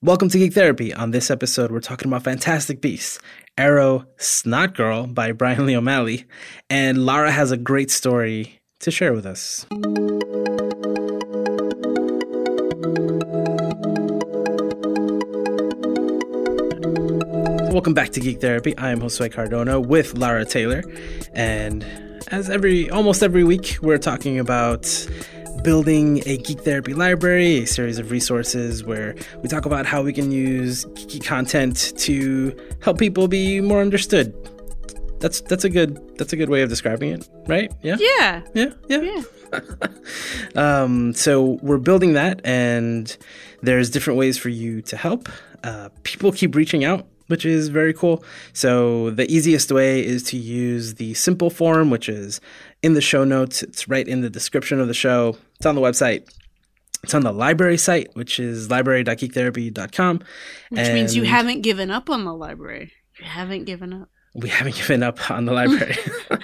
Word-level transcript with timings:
Welcome 0.00 0.28
to 0.28 0.38
Geek 0.38 0.52
Therapy. 0.52 0.94
On 0.94 1.10
this 1.10 1.28
episode, 1.28 1.72
we're 1.72 1.80
talking 1.80 2.06
about 2.06 2.22
Fantastic 2.22 2.80
Beasts, 2.80 3.18
Arrow 3.56 4.06
Snot 4.16 4.76
Girl 4.76 5.08
by 5.08 5.32
Brian 5.32 5.66
Lee 5.66 5.76
O'Malley, 5.76 6.24
and 6.70 7.04
Lara 7.04 7.32
has 7.32 7.50
a 7.50 7.56
great 7.56 7.90
story 7.90 8.60
to 8.78 8.92
share 8.92 9.12
with 9.12 9.26
us. 9.26 9.66
Welcome 17.72 17.94
back 17.94 18.10
to 18.10 18.20
Geek 18.20 18.40
Therapy. 18.40 18.78
I 18.78 18.92
am 18.92 19.00
Josue 19.00 19.32
Cardona 19.32 19.80
with 19.80 20.16
Lara 20.16 20.44
Taylor, 20.44 20.84
and 21.34 21.84
as 22.28 22.48
every 22.48 22.88
almost 22.88 23.24
every 23.24 23.42
week, 23.42 23.78
we're 23.82 23.98
talking 23.98 24.38
about 24.38 25.08
building 25.62 26.22
a 26.26 26.38
geek 26.38 26.60
therapy 26.60 26.94
library, 26.94 27.58
a 27.58 27.66
series 27.66 27.98
of 27.98 28.10
resources 28.10 28.84
where 28.84 29.14
we 29.42 29.48
talk 29.48 29.66
about 29.66 29.86
how 29.86 30.02
we 30.02 30.12
can 30.12 30.30
use 30.30 30.84
geeky 30.86 31.24
content 31.24 31.92
to 31.98 32.56
help 32.80 32.98
people 32.98 33.28
be 33.28 33.60
more 33.60 33.80
understood. 33.80 34.34
That's 35.20 35.40
that's 35.42 35.64
a 35.64 35.68
good 35.68 36.16
that's 36.16 36.32
a 36.32 36.36
good 36.36 36.48
way 36.48 36.62
of 36.62 36.68
describing 36.68 37.10
it, 37.10 37.28
right? 37.46 37.72
Yeah. 37.82 37.96
Yeah. 37.98 38.42
Yeah. 38.54 38.72
Yeah. 38.88 39.00
Yeah. 39.02 39.22
Um, 40.56 41.14
so 41.14 41.58
we're 41.62 41.78
building 41.78 42.12
that, 42.14 42.40
and 42.44 43.16
there's 43.62 43.90
different 43.90 44.18
ways 44.18 44.36
for 44.36 44.48
you 44.48 44.82
to 44.82 44.96
help. 44.96 45.28
Uh, 45.64 45.88
people 46.02 46.32
keep 46.32 46.54
reaching 46.54 46.84
out, 46.84 47.06
which 47.28 47.44
is 47.46 47.68
very 47.68 47.94
cool. 47.94 48.22
So 48.52 49.10
the 49.10 49.30
easiest 49.30 49.70
way 49.72 50.04
is 50.04 50.22
to 50.24 50.36
use 50.36 50.94
the 50.94 51.14
simple 51.14 51.48
form, 51.50 51.90
which 51.90 52.08
is 52.08 52.40
in 52.82 52.94
the 52.94 53.00
show 53.00 53.24
notes. 53.24 53.62
It's 53.62 53.88
right 53.88 54.06
in 54.06 54.20
the 54.20 54.30
description 54.30 54.80
of 54.80 54.88
the 54.88 54.94
show. 54.94 55.36
It's 55.58 55.66
on 55.66 55.74
the 55.74 55.80
website. 55.80 56.28
It's 57.02 57.14
on 57.14 57.22
the 57.22 57.32
library 57.32 57.78
site, 57.78 58.14
which 58.14 58.38
is 58.40 58.70
library.geektherapy.com. 58.70 60.20
Which 60.70 60.88
means 60.88 61.16
you 61.16 61.24
haven't 61.24 61.62
given 61.62 61.90
up 61.90 62.10
on 62.10 62.24
the 62.24 62.32
library. 62.34 62.92
You 63.18 63.24
haven't 63.26 63.64
given 63.64 63.92
up. 63.92 64.08
we 64.34 64.48
haven't 64.48 64.74
given 64.80 65.02
up 65.02 65.30
on 65.30 65.46
the 65.46 65.52
library. 65.52 65.96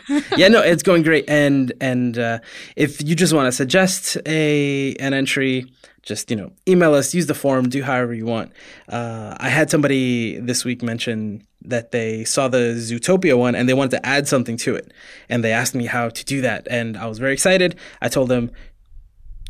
yeah, 0.37 0.49
no, 0.49 0.61
it's 0.61 0.83
going 0.83 1.03
great. 1.03 1.29
And 1.29 1.73
and 1.81 2.19
uh, 2.19 2.39
if 2.77 3.03
you 3.03 3.15
just 3.15 3.33
want 3.33 3.47
to 3.47 3.53
suggest 3.53 4.17
a 4.27 4.95
an 4.97 5.13
entry, 5.15 5.67
just 6.03 6.31
you 6.31 6.37
know, 6.37 6.51
email 6.69 6.95
us, 6.95 7.15
use 7.15 7.27
the 7.27 7.35
form, 7.35 7.69
do 7.69 7.83
however 7.83 8.15
you 8.15 8.27
want. 8.27 8.53
Uh, 8.89 9.37
I 9.39 9.49
had 9.49 9.71
somebody 9.71 10.39
this 10.39 10.65
week 10.65 10.83
mention 10.83 11.47
that 11.63 11.93
they 11.93 12.25
saw 12.25 12.47
the 12.49 12.75
Zootopia 12.77 13.39
one 13.39 13.55
and 13.55 13.69
they 13.69 13.75
wanted 13.75 13.93
to 13.93 14.07
add 14.07 14.29
something 14.29 14.57
to 14.59 14.75
it, 14.77 14.93
and 15.29 15.43
they 15.45 15.53
asked 15.53 15.75
me 15.75 15.87
how 15.87 16.09
to 16.09 16.25
do 16.25 16.41
that, 16.43 16.67
and 16.71 16.97
I 16.97 17.07
was 17.07 17.19
very 17.19 17.33
excited. 17.33 17.77
I 18.01 18.09
told 18.09 18.29
them. 18.29 18.51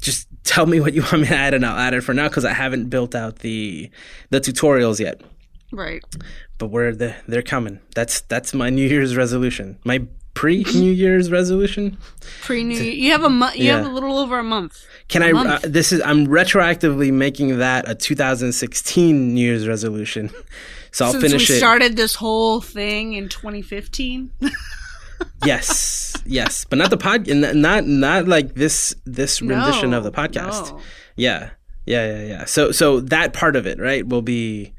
Just 0.04 0.28
tell 0.44 0.66
me 0.66 0.78
what 0.80 0.92
you 0.94 1.00
want 1.02 1.20
me 1.20 1.26
to 1.28 1.34
add, 1.34 1.54
and 1.54 1.64
I'll 1.64 1.78
add 1.78 1.94
it 1.94 2.02
for 2.02 2.12
now 2.14 2.28
because 2.28 2.44
I 2.44 2.52
haven't 2.52 2.90
built 2.90 3.14
out 3.14 3.38
the 3.40 3.90
the 4.30 4.40
tutorials 4.40 5.00
yet 5.00 5.20
Right. 5.72 6.04
but 6.58 6.66
we're 6.66 6.94
the, 6.94 7.16
they're 7.26 7.42
coming. 7.42 7.80
That's 7.94 8.20
that's 8.22 8.52
my 8.54 8.68
New 8.70 8.86
Year's 8.86 9.16
resolution. 9.16 9.78
My 9.84 10.06
pre 10.34 10.62
New 10.74 10.92
Year's 10.92 11.30
resolution. 11.30 11.96
Pre 12.42 12.62
New 12.64 12.76
You 12.76 13.12
have 13.12 13.24
a 13.24 13.30
month. 13.30 13.56
You 13.56 13.70
have 13.70 13.86
a 13.86 13.88
little 13.88 14.18
over 14.18 14.38
a 14.38 14.44
month. 14.44 14.84
Can 15.08 15.22
A 15.22 15.32
I? 15.36 15.54
Uh, 15.54 15.58
this 15.62 15.90
is 15.92 16.00
I'm 16.02 16.26
retroactively 16.26 17.10
making 17.12 17.58
that 17.58 17.88
a 17.88 17.94
2016 17.94 19.34
New 19.34 19.40
Year's 19.40 19.66
resolution. 19.66 20.30
So 20.94 21.06
I'll 21.06 21.10
Since 21.10 21.24
finish 21.24 21.48
we 21.48 21.56
it. 21.56 21.58
started 21.58 21.96
this 21.96 22.14
whole 22.14 22.60
thing 22.60 23.14
in 23.14 23.28
2015. 23.28 24.30
yes, 25.44 26.14
yes, 26.24 26.64
but 26.64 26.78
not 26.78 26.90
the 26.90 26.96
pod. 26.96 27.26
Not 27.28 27.86
not 27.86 28.26
like 28.28 28.54
this 28.54 28.94
this 29.04 29.40
rendition 29.42 29.90
No, 29.90 29.98
of 29.98 30.04
the 30.04 30.12
podcast. 30.12 30.70
no. 30.72 30.80
Yeah, 31.16 31.50
yeah, 31.86 32.06
yeah, 32.20 32.26
yeah. 32.26 32.44
So 32.44 32.72
so 32.72 33.00
that 33.00 33.32
part 33.32 33.56
of 33.56 33.66
it, 33.66 33.78
right, 33.78 34.06
will 34.06 34.22
be. 34.22 34.72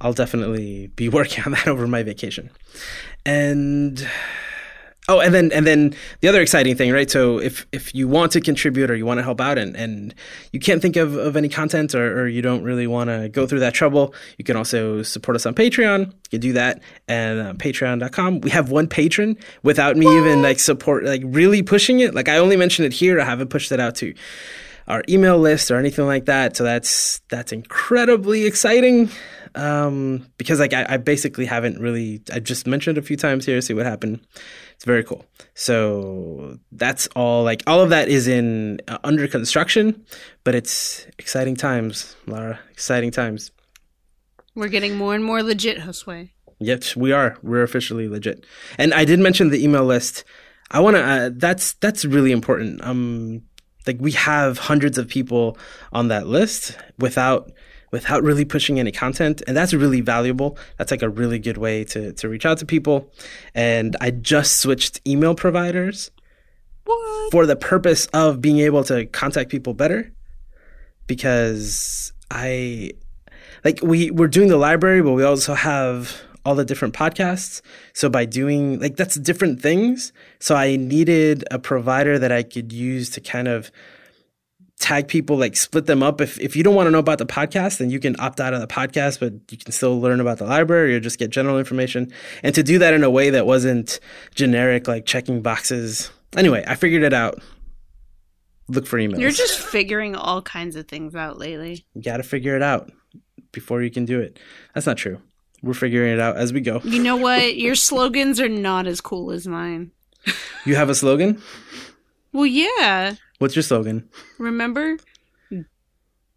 I'll 0.00 0.12
definitely 0.12 0.88
be 0.96 1.08
working 1.18 1.44
on 1.44 1.52
that 1.52 1.68
over 1.68 1.86
my 1.86 2.02
vacation, 2.02 2.50
and 3.24 4.06
oh, 5.08 5.20
and 5.20 5.34
then 5.34 5.52
and 5.52 5.66
then 5.66 5.94
the 6.20 6.28
other 6.28 6.40
exciting 6.40 6.76
thing, 6.76 6.92
right? 6.92 7.10
So 7.10 7.38
if 7.38 7.66
if 7.72 7.94
you 7.94 8.08
want 8.08 8.32
to 8.32 8.40
contribute 8.40 8.90
or 8.90 8.96
you 8.96 9.06
want 9.06 9.18
to 9.18 9.24
help 9.24 9.40
out, 9.40 9.58
and 9.58 9.76
and 9.76 10.14
you 10.52 10.60
can't 10.60 10.82
think 10.82 10.96
of 10.96 11.16
of 11.16 11.36
any 11.36 11.48
content 11.48 11.94
or, 11.94 12.20
or 12.20 12.28
you 12.28 12.42
don't 12.42 12.62
really 12.62 12.86
want 12.86 13.10
to 13.10 13.28
go 13.28 13.46
through 13.46 13.60
that 13.60 13.74
trouble, 13.74 14.14
you 14.38 14.44
can 14.44 14.56
also 14.56 15.02
support 15.02 15.36
us 15.36 15.46
on 15.46 15.54
Patreon. 15.54 16.06
You 16.06 16.30
can 16.30 16.40
do 16.40 16.52
that 16.54 16.82
and 17.08 17.40
uh, 17.40 17.52
Patreon.com. 17.54 18.40
We 18.40 18.50
have 18.50 18.70
one 18.70 18.88
patron 18.88 19.36
without 19.62 19.96
me 19.96 20.06
even 20.18 20.42
like 20.42 20.58
support 20.58 21.04
like 21.04 21.22
really 21.24 21.62
pushing 21.62 22.00
it. 22.00 22.14
Like 22.14 22.28
I 22.28 22.38
only 22.38 22.56
mentioned 22.56 22.86
it 22.86 22.92
here. 22.92 23.20
I 23.20 23.24
haven't 23.24 23.48
pushed 23.48 23.72
it 23.72 23.80
out 23.80 23.94
to 23.96 24.14
our 24.88 25.02
email 25.08 25.38
list 25.38 25.70
or 25.70 25.76
anything 25.76 26.06
like 26.06 26.26
that. 26.26 26.56
So 26.56 26.64
that's 26.64 27.20
that's 27.28 27.52
incredibly 27.52 28.44
exciting. 28.44 29.10
Um, 29.54 30.26
because 30.36 30.60
like 30.60 30.74
I, 30.74 30.84
I 30.88 30.96
basically 30.98 31.46
haven't 31.46 31.80
really 31.80 32.22
I 32.32 32.40
just 32.40 32.66
mentioned 32.66 32.98
a 32.98 33.02
few 33.02 33.16
times 33.16 33.46
here, 33.46 33.60
see 33.60 33.74
what 33.74 33.86
happened. 33.86 34.20
It's 34.74 34.84
very 34.84 35.02
cool. 35.02 35.24
So 35.54 36.58
that's 36.72 37.06
all 37.16 37.42
like 37.42 37.62
all 37.66 37.80
of 37.80 37.90
that 37.90 38.08
is 38.08 38.28
in 38.28 38.80
uh, 38.88 38.98
under 39.02 39.26
construction, 39.26 40.04
but 40.44 40.54
it's 40.54 41.06
exciting 41.18 41.56
times, 41.56 42.14
Lara. 42.26 42.58
Exciting 42.70 43.10
times. 43.10 43.50
We're 44.54 44.68
getting 44.68 44.96
more 44.96 45.14
and 45.14 45.24
more 45.24 45.42
legit, 45.42 45.78
Josue. 45.78 46.30
Yet 46.58 46.94
we 46.96 47.12
are. 47.12 47.36
We're 47.42 47.62
officially 47.62 48.08
legit. 48.08 48.46
And 48.78 48.94
I 48.94 49.04
did 49.04 49.18
mention 49.20 49.50
the 49.50 49.62
email 49.62 49.84
list. 49.84 50.24
I 50.70 50.80
want 50.80 50.96
to. 50.96 51.02
Uh, 51.02 51.30
that's 51.34 51.74
that's 51.74 52.04
really 52.04 52.32
important. 52.32 52.82
Um, 52.82 53.42
like 53.86 53.96
we 54.00 54.12
have 54.12 54.58
hundreds 54.58 54.98
of 54.98 55.08
people 55.08 55.56
on 55.92 56.08
that 56.08 56.26
list 56.26 56.76
without 56.98 57.52
without 57.92 58.22
really 58.22 58.44
pushing 58.44 58.80
any 58.80 58.92
content, 58.92 59.42
and 59.46 59.56
that's 59.56 59.72
really 59.72 60.00
valuable. 60.00 60.58
That's 60.76 60.90
like 60.90 61.02
a 61.02 61.08
really 61.08 61.38
good 61.38 61.56
way 61.56 61.84
to 61.84 62.12
to 62.12 62.28
reach 62.28 62.44
out 62.44 62.58
to 62.58 62.66
people. 62.66 63.12
And 63.54 63.96
I 64.00 64.10
just 64.10 64.58
switched 64.58 65.00
email 65.06 65.34
providers 65.34 66.10
What? 66.84 67.32
for 67.32 67.46
the 67.46 67.56
purpose 67.56 68.06
of 68.12 68.40
being 68.40 68.58
able 68.58 68.84
to 68.84 69.06
contact 69.06 69.50
people 69.50 69.74
better 69.74 70.12
because 71.06 72.12
I 72.30 72.92
like 73.64 73.80
we 73.82 74.10
we're 74.10 74.28
doing 74.28 74.48
the 74.48 74.56
library 74.56 75.02
but 75.02 75.12
we 75.12 75.22
also 75.22 75.54
have 75.54 76.20
all 76.46 76.54
the 76.54 76.64
different 76.64 76.94
podcasts. 76.94 77.60
So 77.92 78.08
by 78.08 78.24
doing 78.24 78.78
like 78.78 78.96
that's 78.96 79.16
different 79.16 79.60
things. 79.60 80.12
So 80.38 80.54
I 80.54 80.76
needed 80.76 81.44
a 81.50 81.58
provider 81.58 82.18
that 82.20 82.30
I 82.30 82.44
could 82.44 82.72
use 82.72 83.10
to 83.10 83.20
kind 83.20 83.48
of 83.48 83.72
tag 84.78 85.08
people 85.08 85.36
like 85.36 85.56
split 85.56 85.86
them 85.86 86.04
up. 86.04 86.20
If 86.20 86.38
if 86.38 86.54
you 86.54 86.62
don't 86.62 86.76
want 86.76 86.86
to 86.86 86.92
know 86.92 87.00
about 87.00 87.18
the 87.18 87.26
podcast 87.26 87.78
then 87.78 87.90
you 87.90 87.98
can 87.98 88.14
opt 88.20 88.40
out 88.40 88.54
of 88.54 88.60
the 88.60 88.68
podcast 88.68 89.18
but 89.18 89.32
you 89.50 89.58
can 89.58 89.72
still 89.72 90.00
learn 90.00 90.20
about 90.20 90.38
the 90.38 90.44
library 90.44 90.94
or 90.94 91.00
just 91.00 91.18
get 91.18 91.30
general 91.30 91.58
information. 91.58 92.12
And 92.44 92.54
to 92.54 92.62
do 92.62 92.78
that 92.78 92.94
in 92.94 93.02
a 93.02 93.10
way 93.10 93.30
that 93.30 93.44
wasn't 93.44 93.98
generic 94.34 94.86
like 94.86 95.04
checking 95.04 95.42
boxes. 95.42 96.10
Anyway 96.36 96.64
i 96.68 96.76
figured 96.76 97.02
it 97.02 97.12
out. 97.12 97.42
Look 98.68 98.86
for 98.86 98.98
emails. 98.98 99.20
You're 99.20 99.30
just 99.30 99.58
figuring 99.58 100.14
all 100.14 100.42
kinds 100.42 100.76
of 100.76 100.88
things 100.88 101.14
out 101.14 101.38
lately. 101.38 101.84
you 101.94 102.02
gotta 102.02 102.22
figure 102.22 102.54
it 102.54 102.62
out 102.62 102.92
before 103.50 103.82
you 103.82 103.90
can 103.90 104.04
do 104.04 104.20
it. 104.20 104.38
That's 104.74 104.86
not 104.86 104.96
true 104.96 105.20
we're 105.62 105.74
figuring 105.74 106.12
it 106.12 106.20
out 106.20 106.36
as 106.36 106.52
we 106.52 106.60
go 106.60 106.80
You 106.84 107.02
know 107.02 107.16
what? 107.16 107.56
Your 107.56 107.74
slogans 107.74 108.40
are 108.40 108.48
not 108.48 108.86
as 108.86 109.00
cool 109.00 109.30
as 109.32 109.46
mine. 109.46 109.90
you 110.64 110.74
have 110.76 110.88
a 110.90 110.94
slogan 110.94 111.40
Well, 112.32 112.46
yeah. 112.46 113.14
what's 113.38 113.56
your 113.56 113.62
slogan 113.62 114.08
Remember? 114.38 114.96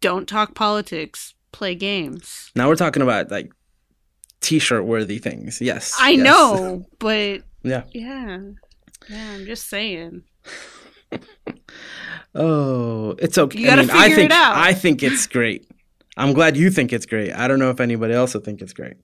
Don't 0.00 0.26
talk 0.26 0.54
politics, 0.54 1.34
play 1.52 1.74
games. 1.74 2.50
now 2.54 2.68
we're 2.68 2.76
talking 2.76 3.02
about 3.02 3.30
like 3.30 3.52
t-shirt 4.40 4.84
worthy 4.86 5.18
things 5.18 5.60
yes 5.60 5.94
I 6.00 6.10
yes. 6.10 6.24
know, 6.24 6.86
but 6.98 7.42
yeah 7.62 7.82
yeah. 7.92 8.38
Yeah, 9.08 9.30
I'm 9.32 9.44
just 9.46 9.68
saying. 9.68 10.22
Oh, 12.34 13.16
it's 13.18 13.36
okay. 13.38 13.58
You 13.58 13.66
gotta 13.66 13.82
I 13.82 13.86
mean, 13.86 13.96
I 13.96 14.08
think 14.14 14.30
it 14.30 14.32
out. 14.32 14.54
I 14.56 14.72
think 14.72 15.02
it's 15.02 15.26
great. 15.26 15.66
I'm 16.16 16.32
glad 16.32 16.56
you 16.56 16.70
think 16.70 16.92
it's 16.92 17.06
great. 17.06 17.32
I 17.32 17.48
don't 17.48 17.58
know 17.58 17.70
if 17.70 17.80
anybody 17.80 18.14
else 18.14 18.34
will 18.34 18.40
think 18.40 18.62
it's 18.62 18.72
great. 18.72 18.94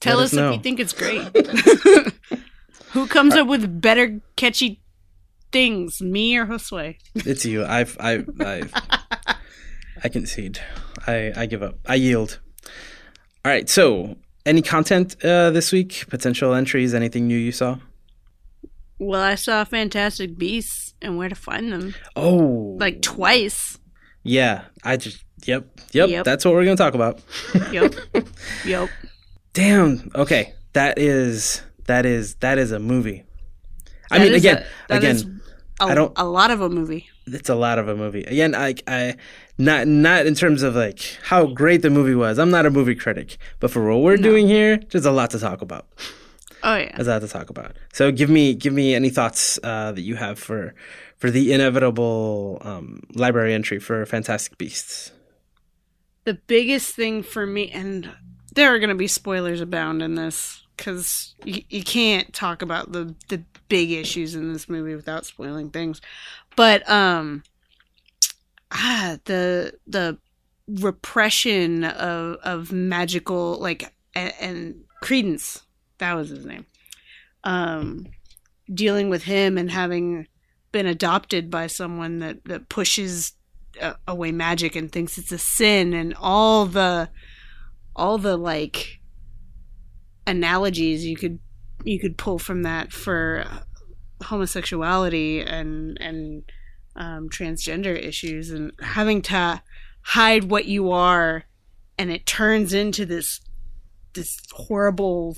Tell 0.00 0.16
Let 0.18 0.24
us 0.24 0.34
us 0.34 0.38
if 0.38 0.56
you 0.56 0.62
think 0.62 0.80
it's 0.80 0.92
great. 0.92 1.22
Who 2.92 3.06
comes 3.06 3.34
up 3.34 3.46
with 3.46 3.80
better 3.80 4.20
catchy 4.36 4.80
things, 5.52 6.00
me 6.00 6.36
or 6.36 6.46
Josue? 6.46 6.96
It's 7.14 7.44
you. 7.44 7.64
I've 7.64 7.96
I 8.00 8.24
I 8.40 8.62
I 10.02 10.08
concede. 10.08 10.58
I 11.06 11.32
I 11.36 11.46
give 11.46 11.62
up. 11.62 11.76
I 11.86 11.96
yield. 11.96 12.40
All 13.44 13.52
right. 13.52 13.68
So, 13.68 14.16
any 14.46 14.62
content 14.62 15.16
uh, 15.24 15.50
this 15.50 15.70
week? 15.72 16.06
Potential 16.08 16.54
entries? 16.54 16.94
Anything 16.94 17.28
new 17.28 17.36
you 17.38 17.52
saw? 17.52 17.76
Well, 18.98 19.20
I 19.22 19.34
saw 19.34 19.64
Fantastic 19.64 20.36
Beasts 20.36 20.94
and 21.00 21.16
where 21.16 21.28
to 21.28 21.34
find 21.34 21.72
them 21.72 21.94
Oh, 22.16 22.76
like 22.80 23.00
twice. 23.02 23.78
yeah. 24.22 24.64
I 24.84 24.96
just 24.96 25.24
yep 25.46 25.66
yep. 25.92 26.08
Yep. 26.10 26.24
That's 26.24 26.44
what 26.44 26.54
we're 26.54 26.64
gonna 26.64 26.76
talk 26.76 26.94
about. 26.94 27.20
yep, 27.70 27.94
yup. 28.64 28.88
Damn. 29.52 30.10
Okay. 30.14 30.54
That 30.74 30.98
is 30.98 31.62
that 31.86 32.06
is 32.06 32.34
that 32.36 32.58
is 32.58 32.72
a 32.72 32.78
movie. 32.78 33.24
I 34.10 34.18
That 34.18 34.24
mean, 34.24 34.34
again, 34.34 34.64
a- 34.88 34.96
again. 34.96 35.40
I 35.80 35.94
don't- 35.94 36.12
a 36.16 36.24
lot 36.26 36.50
of 36.50 36.60
a 36.60 36.68
movie. 36.68 37.08
it's 37.26 37.48
a 37.48 37.54
lot 37.54 37.78
of 37.78 37.88
a 37.88 37.96
movie. 37.96 38.22
Again, 38.24 38.54
I, 38.54 38.74
I 38.86 39.14
not 39.56 39.86
not 39.88 40.26
in 40.26 40.34
terms 40.34 40.62
of 40.62 40.76
like 40.76 41.00
how 41.22 41.46
great 41.46 41.80
the 41.82 41.90
movie 41.90 42.14
was. 42.14 42.38
I'm 42.38 42.50
not 42.50 42.66
a 42.66 42.70
movie 42.70 42.94
critic, 42.94 43.38
but 43.60 43.70
for 43.70 43.82
what 43.88 44.02
we're 44.02 44.16
doing 44.18 44.46
here, 44.46 44.78
there's 44.90 45.06
a 45.06 45.10
lot 45.10 45.30
to 45.30 45.38
talk 45.38 45.62
about. 45.62 45.86
Oh 46.62 46.76
yeah. 46.76 46.94
There's 46.96 47.08
a 47.08 47.12
lot 47.12 47.22
to 47.22 47.28
talk 47.28 47.48
about. 47.50 47.76
So 47.94 48.12
give 48.12 48.28
me 48.28 48.54
give 48.54 48.72
me 48.74 48.94
any 48.94 49.08
thoughts 49.10 49.58
uh, 49.62 49.92
that 49.92 50.02
you 50.02 50.16
have 50.16 50.38
for 50.38 50.74
for 51.16 51.30
the 51.30 51.52
inevitable 51.52 52.58
um, 52.62 53.02
library 53.14 53.54
entry 53.54 53.78
for 53.78 54.04
Fantastic 54.06 54.58
Beasts. 54.58 55.12
the 56.24 56.34
biggest 56.46 56.94
thing 56.94 57.22
for 57.22 57.46
me, 57.46 57.70
and 57.70 58.10
there 58.54 58.74
are 58.74 58.78
going 58.78 58.90
to 58.90 58.94
be 58.94 59.06
spoilers 59.06 59.60
abound 59.60 60.02
in 60.02 60.14
this 60.14 60.62
because 60.76 61.34
you, 61.44 61.62
you 61.68 61.82
can't 61.82 62.32
talk 62.32 62.62
about 62.62 62.92
the 62.92 63.14
the 63.28 63.42
big 63.68 63.90
issues 63.90 64.34
in 64.34 64.52
this 64.52 64.68
movie 64.68 64.94
without 64.94 65.26
spoiling 65.26 65.70
things. 65.70 66.00
But 66.56 66.88
um, 66.88 67.42
ah, 68.72 69.18
the 69.24 69.74
the 69.86 70.18
repression 70.68 71.84
of 71.84 72.36
of 72.42 72.72
magical 72.72 73.58
like 73.60 73.92
and, 74.14 74.32
and 74.40 74.84
Credence 75.02 75.62
that 76.00 76.14
was 76.14 76.30
his 76.30 76.44
name. 76.44 76.66
Um, 77.44 78.06
dealing 78.72 79.08
with 79.08 79.22
him 79.22 79.56
and 79.56 79.70
having 79.70 80.26
been 80.72 80.86
adopted 80.86 81.50
by 81.50 81.68
someone 81.68 82.18
that 82.18 82.44
that 82.46 82.68
pushes 82.68 83.32
uh, 83.80 83.94
away 84.08 84.32
magic 84.32 84.74
and 84.74 84.90
thinks 84.90 85.16
it's 85.16 85.32
a 85.32 85.38
sin 85.38 85.94
and 85.94 86.14
all 86.14 86.66
the 86.66 87.08
all 88.00 88.16
the 88.16 88.36
like 88.36 88.98
analogies 90.26 91.04
you 91.04 91.16
could 91.16 91.38
you 91.84 92.00
could 92.00 92.16
pull 92.16 92.38
from 92.38 92.62
that 92.62 92.92
for 92.92 93.44
homosexuality 94.22 95.40
and 95.40 95.98
and 96.00 96.42
um, 96.96 97.28
transgender 97.28 97.96
issues 97.96 98.50
and 98.50 98.72
having 98.80 99.20
to 99.22 99.62
hide 100.02 100.44
what 100.44 100.64
you 100.64 100.90
are 100.90 101.44
and 101.98 102.10
it 102.10 102.24
turns 102.24 102.72
into 102.72 103.04
this 103.04 103.40
this 104.14 104.38
horrible 104.52 105.36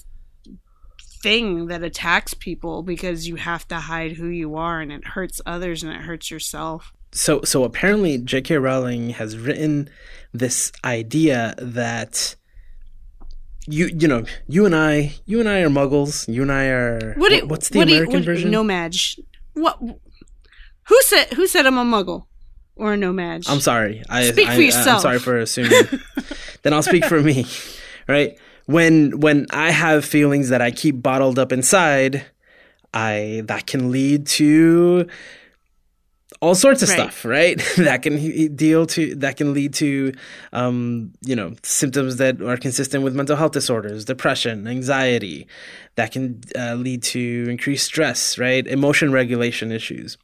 thing 1.22 1.66
that 1.66 1.82
attacks 1.82 2.32
people 2.34 2.82
because 2.82 3.26
you 3.28 3.36
have 3.36 3.66
to 3.68 3.76
hide 3.76 4.12
who 4.12 4.28
you 4.28 4.56
are 4.56 4.80
and 4.80 4.92
it 4.92 5.04
hurts 5.04 5.40
others 5.44 5.82
and 5.82 5.92
it 5.92 6.00
hurts 6.02 6.30
yourself 6.30 6.92
So 7.10 7.42
so 7.42 7.64
apparently 7.64 8.18
J.K. 8.18 8.56
Rowling 8.58 9.10
has 9.10 9.36
written 9.36 9.90
this 10.32 10.72
idea 10.84 11.54
that 11.58 12.36
you 13.66 13.86
you 13.86 14.08
know 14.08 14.24
you 14.48 14.66
and 14.66 14.74
I 14.74 15.14
you 15.26 15.40
and 15.40 15.48
I 15.48 15.60
are 15.60 15.68
Muggles. 15.68 16.26
You 16.32 16.42
and 16.42 16.52
I 16.52 16.64
are 16.66 17.14
What 17.16 17.30
do- 17.30 17.46
what's 17.46 17.68
the 17.68 17.78
what 17.78 17.88
American 17.88 18.14
what- 18.14 18.24
version? 18.24 18.50
No-Maj. 18.50 19.18
What? 19.54 19.78
Who 19.80 21.02
said? 21.02 21.32
Who 21.34 21.46
said 21.46 21.66
I'm 21.66 21.78
a 21.78 21.84
Muggle 21.84 22.26
or 22.76 22.94
a 22.94 22.96
nomad? 22.96 23.44
I'm 23.48 23.60
sorry. 23.60 24.02
I, 24.08 24.30
Speak 24.32 24.46
for 24.48 24.52
I, 24.54 24.56
yourself. 24.56 24.96
I'm 24.96 25.00
sorry 25.00 25.18
for 25.20 25.38
assuming. 25.46 25.84
then 26.62 26.72
I'll 26.72 26.82
speak 26.82 27.04
for 27.04 27.20
me. 27.22 27.46
Right? 28.08 28.36
When 28.66 29.20
when 29.20 29.46
I 29.50 29.70
have 29.70 30.04
feelings 30.04 30.48
that 30.48 30.60
I 30.62 30.70
keep 30.70 31.02
bottled 31.02 31.38
up 31.38 31.52
inside, 31.52 32.24
I 32.94 33.42
that 33.46 33.66
can 33.66 33.90
lead 33.92 34.26
to 34.38 35.06
all 36.42 36.54
sorts 36.56 36.82
of 36.82 36.88
Right. 36.88 36.98
stuff, 36.98 37.24
right? 37.24 37.56
that 37.78 38.02
can 38.02 38.16
deal 38.56 38.84
to 38.86 39.14
that 39.16 39.36
can 39.36 39.54
lead 39.54 39.72
to 39.74 40.12
um, 40.52 41.12
you 41.24 41.36
know, 41.36 41.54
symptoms 41.62 42.16
that 42.16 42.42
are 42.42 42.56
consistent 42.56 43.04
with 43.04 43.14
mental 43.14 43.36
health 43.36 43.52
disorders, 43.52 44.04
depression, 44.04 44.66
anxiety. 44.66 45.46
That 45.94 46.10
can 46.12 46.40
uh, 46.58 46.74
lead 46.74 47.02
to 47.14 47.46
increased 47.48 47.86
stress, 47.86 48.38
right? 48.38 48.66
Emotion 48.66 49.12
regulation 49.12 49.70
issues 49.72 50.18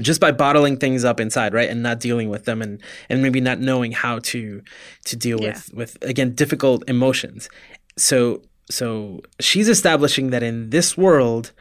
just 0.00 0.20
by 0.20 0.32
bottling 0.32 0.78
things 0.78 1.04
up 1.04 1.20
inside 1.20 1.52
right 1.52 1.68
and 1.68 1.82
not 1.82 2.00
dealing 2.00 2.30
with 2.30 2.44
them 2.46 2.62
and 2.62 2.80
and 3.10 3.20
maybe 3.22 3.40
not 3.40 3.58
knowing 3.60 3.92
how 3.92 4.18
to 4.20 4.62
to 5.04 5.16
deal 5.16 5.38
Yeah. 5.40 5.48
with 5.48 5.74
with 5.74 5.98
again 6.02 6.34
difficult 6.34 6.82
emotions 6.88 7.50
so 7.98 8.40
so 8.70 9.20
she's 9.40 9.68
establishing 9.68 10.30
that 10.30 10.42
in 10.42 10.70
this 10.70 10.96
world 10.96 11.52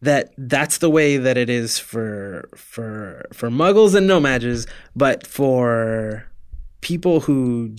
that 0.00 0.32
that's 0.38 0.78
the 0.78 0.90
way 0.90 1.16
that 1.16 1.36
it 1.36 1.50
is 1.50 1.78
for 1.78 2.48
for 2.54 3.26
for 3.32 3.50
muggles 3.50 3.94
and 3.94 4.06
No-Majs 4.06 4.68
but 4.94 5.26
for 5.26 6.24
people 6.80 7.20
who 7.20 7.74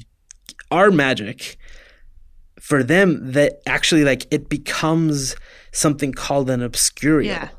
are 0.72 0.92
magic 0.92 1.58
for 2.60 2.84
them 2.84 3.32
that 3.32 3.62
actually 3.66 4.04
like 4.04 4.28
it 4.32 4.50
becomes 4.50 5.36
something 5.72 6.12
called 6.12 6.50
an 6.50 6.60
obscurial 6.60 7.26
Yeah. 7.26 7.50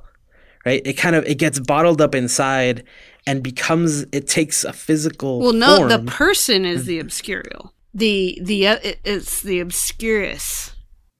right 0.66 0.82
it 0.84 0.94
kind 0.94 1.16
of 1.16 1.24
it 1.24 1.38
gets 1.38 1.58
bottled 1.58 2.00
up 2.00 2.14
inside 2.14 2.84
and 3.26 3.42
becomes 3.42 4.02
it 4.12 4.26
takes 4.26 4.64
a 4.64 4.72
physical 4.72 5.40
well, 5.40 5.52
no, 5.52 5.88
the 5.88 6.00
person 6.10 6.64
is 6.64 6.86
the 6.86 7.02
obscurial. 7.02 7.70
The 7.92 8.38
the 8.42 8.66
uh, 8.66 8.78
it, 8.82 8.98
it's 9.04 9.42
the 9.42 9.60
obscurus. 9.60 10.69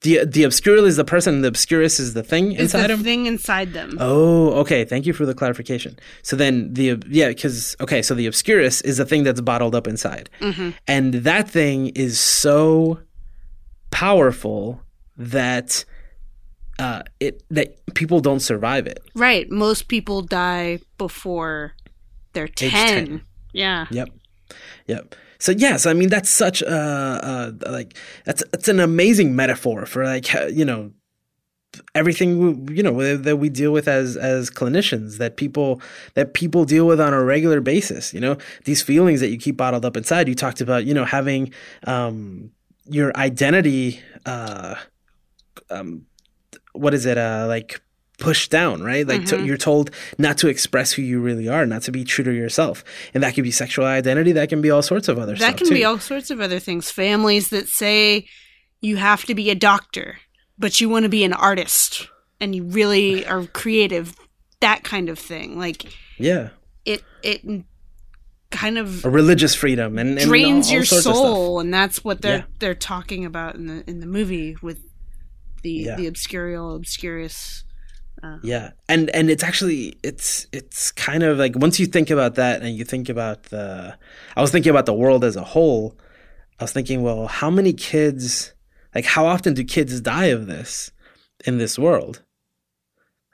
The 0.01 0.25
the 0.25 0.43
obscurial 0.43 0.85
is 0.87 0.95
the 0.97 1.05
person 1.05 1.35
and 1.35 1.43
the 1.43 1.47
obscurus 1.49 1.99
is 1.99 2.13
the 2.15 2.23
thing 2.23 2.51
It's 2.53 2.61
inside 2.61 2.87
the 2.89 2.93
him 2.93 3.03
thing 3.03 3.25
inside 3.27 3.73
them. 3.73 3.97
Oh, 3.99 4.51
okay. 4.61 4.83
Thank 4.83 5.05
you 5.05 5.13
for 5.13 5.25
the 5.25 5.33
clarification. 5.35 5.97
So 6.23 6.35
then 6.35 6.73
the 6.73 7.01
yeah, 7.07 7.27
because 7.29 7.75
okay, 7.79 8.01
so 8.01 8.15
the 8.15 8.25
obscurus 8.27 8.81
is 8.81 8.97
the 8.97 9.05
thing 9.05 9.23
that's 9.23 9.41
bottled 9.41 9.75
up 9.75 9.87
inside, 9.87 10.29
Mm-hmm. 10.39 10.69
and 10.87 11.13
that 11.13 11.49
thing 11.49 11.87
is 11.89 12.19
so 12.19 12.99
powerful 13.91 14.81
that 15.17 15.85
uh, 16.79 17.03
it 17.19 17.43
that 17.49 17.75
people 17.93 18.19
don't 18.21 18.39
survive 18.39 18.87
it. 18.87 18.99
Right. 19.15 19.49
Most 19.51 19.87
people 19.87 20.21
die 20.21 20.79
before 20.97 21.73
they're 22.33 22.47
ten. 22.47 22.69
10. 22.71 23.21
Yeah. 23.53 23.85
Yep, 23.91 24.09
yep. 24.87 25.15
So 25.41 25.51
yes, 25.53 25.87
I 25.87 25.93
mean 25.93 26.09
that's 26.09 26.29
such 26.29 26.61
a, 26.61 27.55
a 27.65 27.71
like 27.71 27.97
that's 28.25 28.43
it's 28.53 28.67
an 28.67 28.79
amazing 28.79 29.35
metaphor 29.35 29.87
for 29.87 30.05
like 30.05 30.31
you 30.51 30.63
know 30.63 30.91
everything 31.95 32.67
you 32.69 32.83
know 32.83 33.17
that 33.17 33.37
we 33.37 33.49
deal 33.49 33.71
with 33.71 33.87
as 33.87 34.17
as 34.17 34.51
clinicians 34.51 35.17
that 35.17 35.37
people 35.37 35.81
that 36.13 36.35
people 36.35 36.63
deal 36.63 36.85
with 36.85 37.01
on 37.01 37.11
a 37.11 37.23
regular 37.23 37.59
basis 37.59 38.13
you 38.13 38.19
know? 38.19 38.37
These 38.65 38.83
feelings 38.83 39.19
that 39.21 39.29
you 39.29 39.37
keep 39.39 39.57
bottled 39.57 39.83
up 39.83 39.97
inside 39.97 40.27
you 40.27 40.35
talked 40.35 40.61
about 40.61 40.85
you 40.85 40.93
know 40.93 41.05
having 41.05 41.51
um 41.87 42.51
your 42.85 43.15
identity 43.17 43.99
uh 44.27 44.75
um 45.71 46.05
what 46.73 46.93
is 46.93 47.07
it 47.07 47.17
uh 47.17 47.45
like 47.47 47.81
pushed 48.21 48.51
down 48.51 48.81
right 48.83 49.05
like 49.07 49.25
to, 49.25 49.35
Mhm. 49.35 49.45
you're 49.47 49.57
told 49.57 49.91
not 50.17 50.37
to 50.37 50.47
express 50.47 50.93
who 50.93 51.01
you 51.01 51.19
really 51.19 51.49
are 51.49 51.65
not 51.65 51.81
to 51.81 51.91
be 51.91 52.03
true 52.05 52.23
to 52.23 52.31
yourself 52.31 52.83
and 53.13 53.21
that 53.23 53.33
could 53.35 53.43
be 53.43 53.51
sexual 53.51 53.83
identity 53.85 54.31
that 54.31 54.47
can 54.47 54.61
be 54.61 54.69
all 54.69 54.81
sorts 54.83 55.07
of 55.09 55.17
other 55.19 55.35
stuff 55.35 55.49
That 55.49 55.57
can 55.57 55.67
too. 55.67 55.73
be 55.73 55.83
all 55.83 55.99
sorts 55.99 56.29
of 56.29 56.39
other 56.39 56.59
things. 56.59 56.89
Families 56.91 57.49
that 57.49 57.67
say 57.67 58.25
you 58.79 58.95
have 58.97 59.25
to 59.25 59.35
be 59.35 59.49
a 59.49 59.55
doctor, 59.55 60.17
but 60.57 60.79
you 60.79 60.87
want 60.87 61.03
to 61.03 61.09
be 61.09 61.23
an 61.23 61.33
artist 61.33 62.07
and 62.39 62.55
you 62.55 62.63
really 62.63 63.25
are 63.31 63.43
creative. 63.47 64.15
That 64.61 64.83
kind 64.83 65.09
of 65.09 65.17
thing. 65.19 65.57
Like 65.57 65.91
yeah 66.17 66.49
it 66.85 67.03
it 67.23 67.41
kind 68.51 68.77
of 68.77 69.03
a 69.05 69.09
religious 69.09 69.55
freedom 69.55 69.97
and, 69.97 70.17
and 70.19 70.27
drains 70.27 70.67
all, 70.67 70.71
all 70.71 70.75
your 70.75 70.85
sorts 70.85 71.05
of 71.07 71.13
stuff. 71.15 71.25
soul 71.25 71.59
and 71.59 71.73
that's 71.73 72.03
what 72.03 72.21
they're 72.21 72.37
Yeah. 72.39 72.43
they're 72.59 72.75
talking 72.75 73.25
about 73.25 73.55
in 73.55 73.65
the 73.67 73.83
in 73.89 73.99
the 73.99 74.05
movie 74.05 74.57
with 74.61 74.79
the 75.63 75.71
Yeah. 75.71 75.95
the 75.95 76.07
obscurial 76.11 76.75
obscurus 78.23 78.43
Yeah, 78.43 78.71
and 78.87 79.09
and 79.11 79.29
it's 79.29 79.43
actually 79.43 79.97
it's 80.03 80.47
it's 80.51 80.91
kind 80.91 81.23
of 81.23 81.37
like 81.37 81.55
once 81.55 81.79
you 81.79 81.85
think 81.85 82.09
about 82.09 82.35
that 82.35 82.61
and 82.61 82.75
you 82.75 82.85
think 82.85 83.09
about 83.09 83.43
the, 83.43 83.97
I 84.35 84.41
was 84.41 84.51
thinking 84.51 84.69
about 84.69 84.85
the 84.85 84.93
world 84.93 85.23
as 85.23 85.35
a 85.35 85.43
whole. 85.43 85.97
I 86.59 86.63
was 86.63 86.73
thinking, 86.73 87.01
well, 87.01 87.27
how 87.27 87.49
many 87.49 87.73
kids, 87.73 88.53
like 88.93 89.05
how 89.05 89.25
often 89.25 89.53
do 89.55 89.63
kids 89.63 89.99
die 90.01 90.25
of 90.27 90.45
this 90.45 90.91
in 91.45 91.57
this 91.57 91.79
world? 91.79 92.23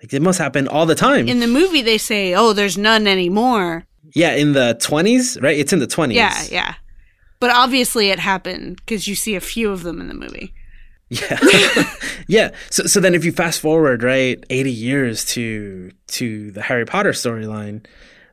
Like 0.01 0.13
it 0.13 0.22
must 0.22 0.39
happen 0.39 0.67
all 0.67 0.86
the 0.86 0.96
time. 0.96 1.27
in 1.27 1.39
the 1.39 1.48
movie 1.48 1.82
they 1.82 1.98
say 1.98 2.34
oh 2.36 2.53
there's 2.53 2.77
none 2.77 3.08
anymore 3.08 3.86
yeah, 4.13 4.36
in 4.36 4.53
the 4.53 4.77
twenties, 4.79 5.38
right? 5.41 5.58
It's 5.58 5.74
in 5.74 5.79
the 5.79 5.88
twenties. 5.88 6.17
yeah 6.17 6.44
yeah 6.50 6.75
but 7.39 7.51
obviously 7.51 8.10
it 8.10 8.20
happened 8.20 8.77
because 8.77 9.08
you 9.08 9.15
see 9.15 9.36
a 9.36 9.41
few 9.41 9.72
of 9.72 9.84
them 9.84 10.01
in 10.01 10.08
the 10.08 10.13
movie 10.13 10.53
Yeah. 11.10 11.40
yeah. 12.28 12.52
So 12.70 12.84
so 12.84 13.00
then 13.00 13.16
if 13.16 13.24
you 13.24 13.32
fast 13.32 13.62
forward, 13.62 14.04
right, 14.04 14.44
80 14.50 14.72
years 14.72 15.24
to 15.26 15.92
to 16.08 16.52
the 16.52 16.62
Harry 16.62 16.86
Potter 16.86 17.12
storyline, 17.12 17.86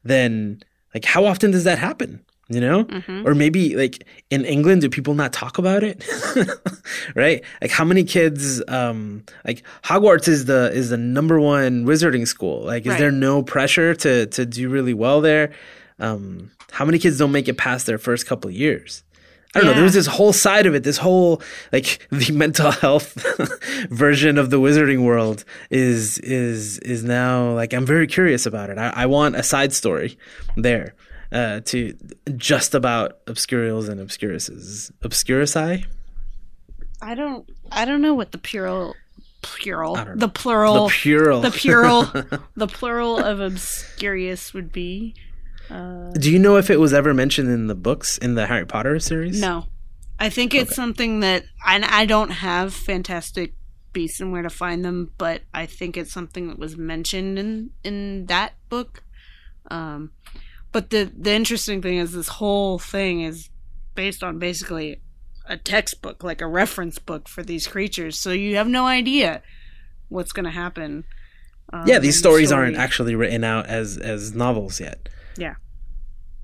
then 0.02 0.60
like 0.92 1.04
how 1.04 1.24
often 1.24 1.50
does 1.52 1.64
that 1.64 1.78
happen? 1.78 2.24
You 2.48 2.60
know? 2.60 2.84
Mhm. 2.84 3.24
Or 3.24 3.34
maybe 3.34 3.74
like 3.76 4.04
in 4.28 4.44
England 4.44 4.82
do 4.82 4.90
people 4.90 5.14
not 5.14 5.32
talk 5.32 5.56
about 5.58 5.82
it? 5.84 6.04
right? 7.14 7.42
Like 7.62 7.70
how 7.70 7.84
many 7.84 8.02
kids 8.04 8.60
um 8.68 9.24
like 9.46 9.62
Hogwarts 9.84 10.26
is 10.28 10.46
the 10.46 10.70
is 10.72 10.90
the 10.90 10.96
number 10.98 11.38
one 11.40 11.84
wizarding 11.86 12.26
school. 12.26 12.62
Like 12.64 12.82
is 12.86 12.90
Right. 12.90 12.98
there 12.98 13.12
no 13.12 13.42
pressure 13.42 13.94
to 13.94 14.26
to 14.26 14.44
do 14.44 14.68
really 14.68 14.94
well 14.94 15.20
there? 15.20 15.52
Um 16.00 16.50
how 16.72 16.84
many 16.84 16.98
kids 16.98 17.18
don't 17.18 17.30
make 17.32 17.48
it 17.48 17.56
past 17.56 17.86
their 17.86 17.98
first 17.98 18.26
couple 18.26 18.50
of 18.50 18.54
years? 18.56 19.03
I 19.54 19.60
don't 19.60 19.68
know. 19.68 19.74
There 19.74 19.84
was 19.84 19.94
this 19.94 20.06
whole 20.06 20.32
side 20.32 20.66
of 20.66 20.74
it. 20.74 20.82
This 20.82 20.98
whole 20.98 21.40
like 21.72 22.06
the 22.10 22.32
mental 22.32 22.70
health 22.70 23.12
version 23.90 24.38
of 24.38 24.50
the 24.50 24.58
wizarding 24.58 25.04
world 25.04 25.44
is 25.70 26.18
is 26.18 26.78
is 26.80 27.04
now 27.04 27.52
like 27.52 27.72
I'm 27.72 27.86
very 27.86 28.06
curious 28.06 28.46
about 28.46 28.70
it. 28.70 28.78
I, 28.78 28.88
I 28.94 29.06
want 29.06 29.36
a 29.36 29.42
side 29.42 29.72
story 29.72 30.18
there 30.56 30.94
uh, 31.32 31.60
to 31.66 31.96
just 32.36 32.74
about 32.74 33.24
obscurials 33.26 33.88
and 33.88 34.00
obscuruses. 34.00 34.92
Obscurici? 35.02 35.84
I 37.02 37.14
don't. 37.14 37.48
I 37.70 37.84
don't 37.84 38.00
know 38.00 38.14
what 38.14 38.32
the 38.32 38.38
plural, 38.38 38.94
plural, 39.42 39.94
the 40.14 40.28
plural, 40.28 40.88
the 40.88 40.94
plural. 40.94 41.40
the 41.40 41.50
plural, 41.50 42.02
the 42.56 42.66
plural 42.66 43.18
of 43.18 43.40
obscurious 43.40 44.54
would 44.54 44.72
be. 44.72 45.14
Uh, 45.70 46.10
Do 46.12 46.30
you 46.30 46.38
know 46.38 46.56
if 46.56 46.70
it 46.70 46.78
was 46.80 46.92
ever 46.92 47.14
mentioned 47.14 47.48
in 47.50 47.66
the 47.66 47.74
books 47.74 48.18
in 48.18 48.34
the 48.34 48.46
Harry 48.46 48.66
Potter 48.66 48.98
series? 49.00 49.40
no, 49.40 49.66
I 50.18 50.28
think 50.30 50.54
it's 50.54 50.74
something 50.74 51.20
that 51.20 51.44
and 51.66 51.84
I 51.84 52.06
don't 52.06 52.30
have 52.30 52.72
Fantastic 52.74 53.54
Beasts 53.92 54.20
and 54.20 54.32
Where 54.32 54.42
to 54.42 54.50
Find 54.50 54.84
Them, 54.84 55.10
but 55.18 55.42
I 55.54 55.66
think 55.66 55.96
it's 55.96 56.12
something 56.12 56.48
that 56.48 56.58
was 56.58 56.76
mentioned 56.76 57.38
in 57.38 57.70
in 57.82 58.26
that 58.26 58.54
book. 58.68 59.02
Um, 59.70 60.10
but 60.72 60.90
the 60.90 61.10
the 61.16 61.32
interesting 61.32 61.80
thing 61.82 61.98
is 61.98 62.12
this 62.12 62.28
whole 62.28 62.78
thing 62.78 63.22
is 63.22 63.48
based 63.94 64.22
on 64.22 64.38
basically 64.38 65.00
a 65.46 65.56
textbook, 65.56 66.24
like 66.24 66.40
a 66.40 66.46
reference 66.46 66.98
book 66.98 67.28
for 67.28 67.42
these 67.42 67.66
creatures. 67.66 68.18
So 68.18 68.30
you 68.32 68.56
have 68.56 68.66
no 68.68 68.86
idea 68.86 69.42
what's 70.08 70.32
going 70.32 70.44
to 70.46 70.50
happen. 70.50 71.04
um, 71.72 71.86
Yeah, 71.86 71.98
these 71.98 72.14
the 72.14 72.18
stories 72.18 72.48
story. 72.48 72.64
aren't 72.66 72.76
actually 72.76 73.14
written 73.14 73.44
out 73.44 73.66
as 73.66 73.96
as 73.98 74.34
novels 74.34 74.80
yet. 74.80 75.08
Yeah. 75.36 75.54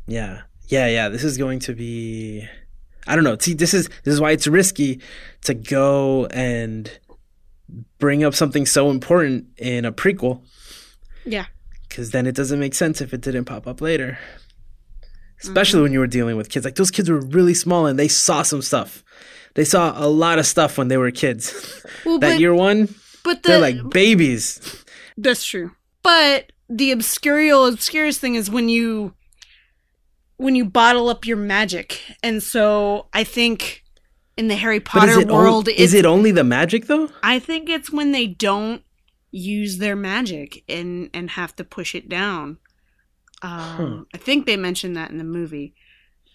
Yeah. 0.07 0.43
Yeah, 0.69 0.87
yeah. 0.87 1.09
This 1.09 1.25
is 1.25 1.37
going 1.37 1.61
to 1.61 1.75
be 1.75 2.47
I 3.07 3.15
don't 3.15 3.25
know. 3.25 3.37
See, 3.39 3.55
this 3.55 3.75
is 3.75 3.89
this 4.05 4.15
is 4.15 4.21
why 4.21 4.33
it's 4.33 4.47
risky 4.47 5.01
to 5.43 5.55
go 5.55 6.27
and 6.27 6.91
bring 7.99 8.25
up 8.25 8.35
something 8.35 8.67
so 8.67 8.91
important 8.91 9.47
in 9.57 9.85
a 9.85 9.93
prequel 9.93 10.43
Yeah. 11.25 11.47
cuz 11.89 12.11
then 12.11 12.27
it 12.27 12.35
doesn't 12.35 12.59
make 12.59 12.75
sense 12.75 13.01
if 13.01 13.15
it 13.15 13.21
didn't 13.21 13.45
pop 13.47 13.67
up 13.67 13.81
later. 13.81 14.19
Mm-hmm. 14.19 15.49
Especially 15.49 15.83
when 15.83 15.93
you 15.93 16.01
were 16.01 16.07
dealing 16.07 16.37
with 16.37 16.51
kids. 16.51 16.65
Like 16.65 16.75
those 16.75 16.91
kids 16.91 17.09
were 17.09 17.21
really 17.21 17.55
small 17.55 17.87
and 17.87 17.99
they 17.99 18.09
saw 18.09 18.43
some 18.43 18.63
stuff. 18.63 19.03
They 19.55 19.65
saw 19.65 19.93
a 19.97 20.07
lot 20.07 20.39
of 20.39 20.47
stuff 20.47 20.79
when 20.79 20.89
they 20.89 20.97
were 20.97 21.11
kids. 21.11 21.53
Well, 22.05 22.19
that 22.21 22.35
but, 22.35 22.41
year 22.41 22.55
one, 22.55 22.95
but 23.25 23.43
the, 23.43 23.49
they're 23.49 23.61
like 23.61 23.91
babies. 23.91 24.61
That's 25.17 25.45
true. 25.45 25.73
But 26.03 26.53
the 26.71 26.93
obscurial 26.93 27.69
obscurus 27.73 28.19
thing 28.19 28.37
is 28.37 28.49
when 28.51 28.69
you 28.69 29.15
when 30.37 30.55
you 30.55 30.65
bottle 30.65 31.09
up 31.11 31.27
your 31.27 31.37
magic. 31.37 32.01
And 32.23 32.43
so 32.43 33.09
I 33.13 33.25
think 33.25 33.83
in 34.39 34.49
the 34.49 34.55
Harry 34.57 34.81
Potter 34.81 35.21
is 35.21 35.27
world 35.27 35.69
on- 35.69 35.75
is 35.77 35.93
it 35.93 36.07
only 36.07 36.31
the 36.31 36.45
magic 36.45 36.87
though? 36.87 37.11
I 37.23 37.39
think 37.41 37.69
it's 37.69 37.91
when 37.93 38.13
they 38.13 38.27
don't 38.27 38.83
use 39.33 39.79
their 39.79 39.97
magic 39.97 40.63
and 40.69 41.11
and 41.13 41.31
have 41.31 41.55
to 41.57 41.65
push 41.65 41.95
it 41.95 42.09
down. 42.09 42.59
Um, 43.43 43.61
Huh. 43.61 44.05
I 44.15 44.19
think 44.19 44.47
they 44.47 44.57
mentioned 44.57 44.97
that 44.97 45.11
in 45.11 45.19
the 45.19 45.25
movie, 45.25 45.75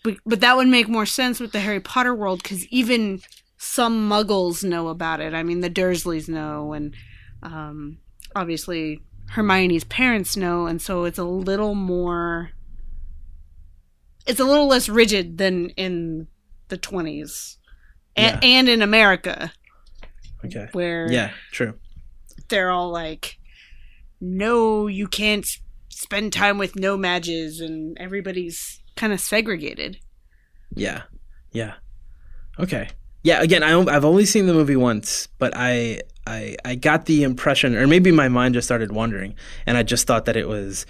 but 0.03 0.17
but 0.25 0.41
that 0.41 0.55
would 0.57 0.67
make 0.67 0.87
more 0.87 1.05
sense 1.05 1.39
with 1.39 1.51
the 1.51 1.59
Harry 1.61 1.79
Potter 1.79 2.13
world 2.13 2.43
because 2.43 2.65
even 2.67 3.21
some 3.57 4.09
Muggles 4.09 4.63
know 4.63 4.89
about 4.89 5.21
it. 5.21 5.33
I 5.33 5.43
mean, 5.43 5.61
the 5.61 5.69
Dursleys 5.69 6.27
know, 6.27 6.73
and 6.73 6.93
um, 7.41 7.99
obviously 8.35 9.01
Hermione's 9.29 9.83
parents 9.83 10.37
know, 10.37 10.65
and 10.67 10.81
so 10.81 11.03
it's 11.05 11.17
a 11.17 11.23
little 11.23 11.75
more. 11.75 12.51
It's 14.25 14.39
a 14.39 14.43
little 14.45 14.67
less 14.67 14.89
rigid 14.89 15.37
than 15.37 15.69
in 15.71 16.27
the 16.69 16.77
twenties, 16.77 17.57
and, 18.15 18.39
Yeah. 18.41 18.47
and 18.49 18.69
in 18.69 18.81
America, 18.81 19.51
Okay. 20.43 20.67
where 20.71 21.11
Yeah, 21.11 21.31
true. 21.51 21.75
they're 22.49 22.71
all 22.71 22.89
like, 22.91 23.37
no, 24.19 24.87
you 24.87 25.07
can't 25.07 25.45
spend 25.89 26.33
time 26.33 26.57
with 26.57 26.75
No-Majs, 26.75 27.61
and 27.61 27.95
everybody's 27.99 28.81
kind 28.95 29.13
of 29.13 29.19
segregated. 29.19 29.97
Yeah, 30.75 31.03
yeah. 31.51 31.75
Okay. 32.59 32.89
Yeah. 33.23 33.41
Again, 33.41 33.63
I, 33.63 33.77
I've 33.79 34.05
only 34.05 34.25
seen 34.25 34.45
the 34.47 34.53
movie 34.53 34.75
once, 34.75 35.27
but 35.39 35.53
I, 35.55 36.01
I, 36.27 36.55
I 36.65 36.75
got 36.75 37.05
the 37.05 37.23
impression, 37.23 37.75
or 37.75 37.85
maybe 37.87 38.11
my 38.11 38.27
mind 38.29 38.53
just 38.55 38.67
started 38.67 38.91
wandering, 38.91 39.35
and 39.65 39.77
I 39.77 39.83
just 39.83 40.07
thought 40.07 40.25
that 40.25 40.35
it 40.35 40.47
was 40.47 40.85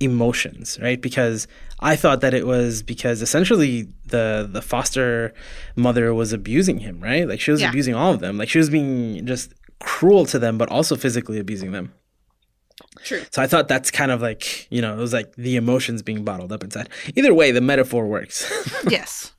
emotions, 0.00 0.78
right? 0.80 1.00
Because 1.00 1.46
I 1.80 1.94
thought 1.96 2.22
that 2.22 2.32
it 2.34 2.46
was 2.46 2.82
because 2.82 3.20
essentially 3.22 3.86
the 4.06 4.48
the 4.50 4.62
foster 4.62 5.32
mother 5.76 6.12
was 6.14 6.32
abusing 6.32 6.78
him, 6.78 7.00
right? 7.00 7.28
Like 7.28 7.40
she 7.40 7.50
was 7.50 7.60
Yeah. 7.60 7.68
abusing 7.68 7.94
all 7.94 8.12
of 8.12 8.20
them. 8.20 8.38
Like 8.38 8.48
she 8.48 8.58
was 8.58 8.70
being 8.70 9.26
just 9.26 9.52
cruel 9.80 10.24
to 10.26 10.38
them, 10.38 10.58
but 10.58 10.68
also 10.70 10.96
physically 10.96 11.38
abusing 11.38 11.72
them. 11.72 11.92
True. 13.04 13.22
So 13.30 13.42
I 13.42 13.46
thought 13.46 13.68
that's 13.68 13.90
kind 13.90 14.10
of 14.10 14.20
like 14.22 14.66
you 14.70 14.80
know 14.82 14.94
it 14.94 14.98
was 14.98 15.12
like 15.12 15.34
the 15.36 15.56
emotions 15.56 16.02
being 16.02 16.24
bottled 16.24 16.50
up 16.52 16.64
inside. 16.64 16.88
Either 17.14 17.32
way, 17.34 17.50
the 17.52 17.60
metaphor 17.60 18.06
works. 18.06 18.50
yes. 18.88 19.32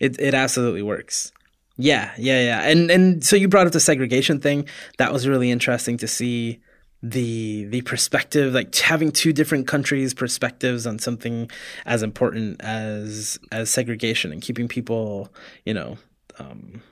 it 0.00 0.16
it 0.20 0.34
absolutely 0.34 0.82
works. 0.82 1.32
Yeah, 1.80 2.12
yeah, 2.18 2.42
yeah. 2.42 2.68
And 2.68 2.90
and 2.90 3.24
so 3.24 3.36
you 3.36 3.48
brought 3.48 3.66
up 3.66 3.72
the 3.72 3.80
segregation 3.80 4.40
thing. 4.40 4.68
That 4.98 5.12
was 5.12 5.26
really 5.26 5.50
interesting 5.50 5.96
to 5.98 6.08
see 6.08 6.60
the 7.02 7.64
the 7.64 7.80
perspective 7.82 8.52
like 8.52 8.74
having 8.76 9.10
two 9.10 9.32
different 9.32 9.66
countries 9.66 10.12
perspectives 10.12 10.86
on 10.86 10.98
something 10.98 11.50
as 11.86 12.02
important 12.02 12.60
as 12.60 13.38
as 13.50 13.70
segregation 13.70 14.32
and 14.32 14.42
keeping 14.42 14.68
people, 14.68 15.32
you 15.64 15.72
know, 15.72 15.96
um 16.38 16.82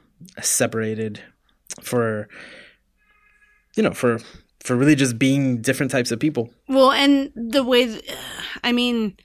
separated 0.41 1.21
for 1.83 2.29
you 3.77 3.83
know, 3.83 3.93
for 3.93 4.19
for 4.61 4.75
really 4.75 4.95
just 4.95 5.19
being 5.19 5.61
different 5.63 5.93
types 5.93 6.11
of 6.11 6.19
people. 6.19 6.51
Well, 6.69 6.91
and 6.91 7.31
the 7.35 7.63
way, 7.63 7.87
th- 7.87 8.11
I 8.65 8.73
mean, 8.73 9.17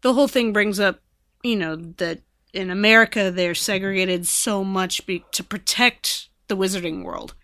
the 0.00 0.14
whole 0.14 0.28
thing 0.28 0.52
brings 0.52 0.80
up, 0.80 1.00
you 1.42 1.56
know, 1.56 1.76
that 1.76 2.22
in 2.52 2.70
America 2.70 3.30
they're 3.30 3.54
segregated 3.54 4.26
so 4.26 4.64
much 4.64 5.06
be- 5.06 5.24
to 5.32 5.44
protect 5.44 6.28
the 6.48 6.56
wizarding 6.56 7.04
world. 7.04 7.34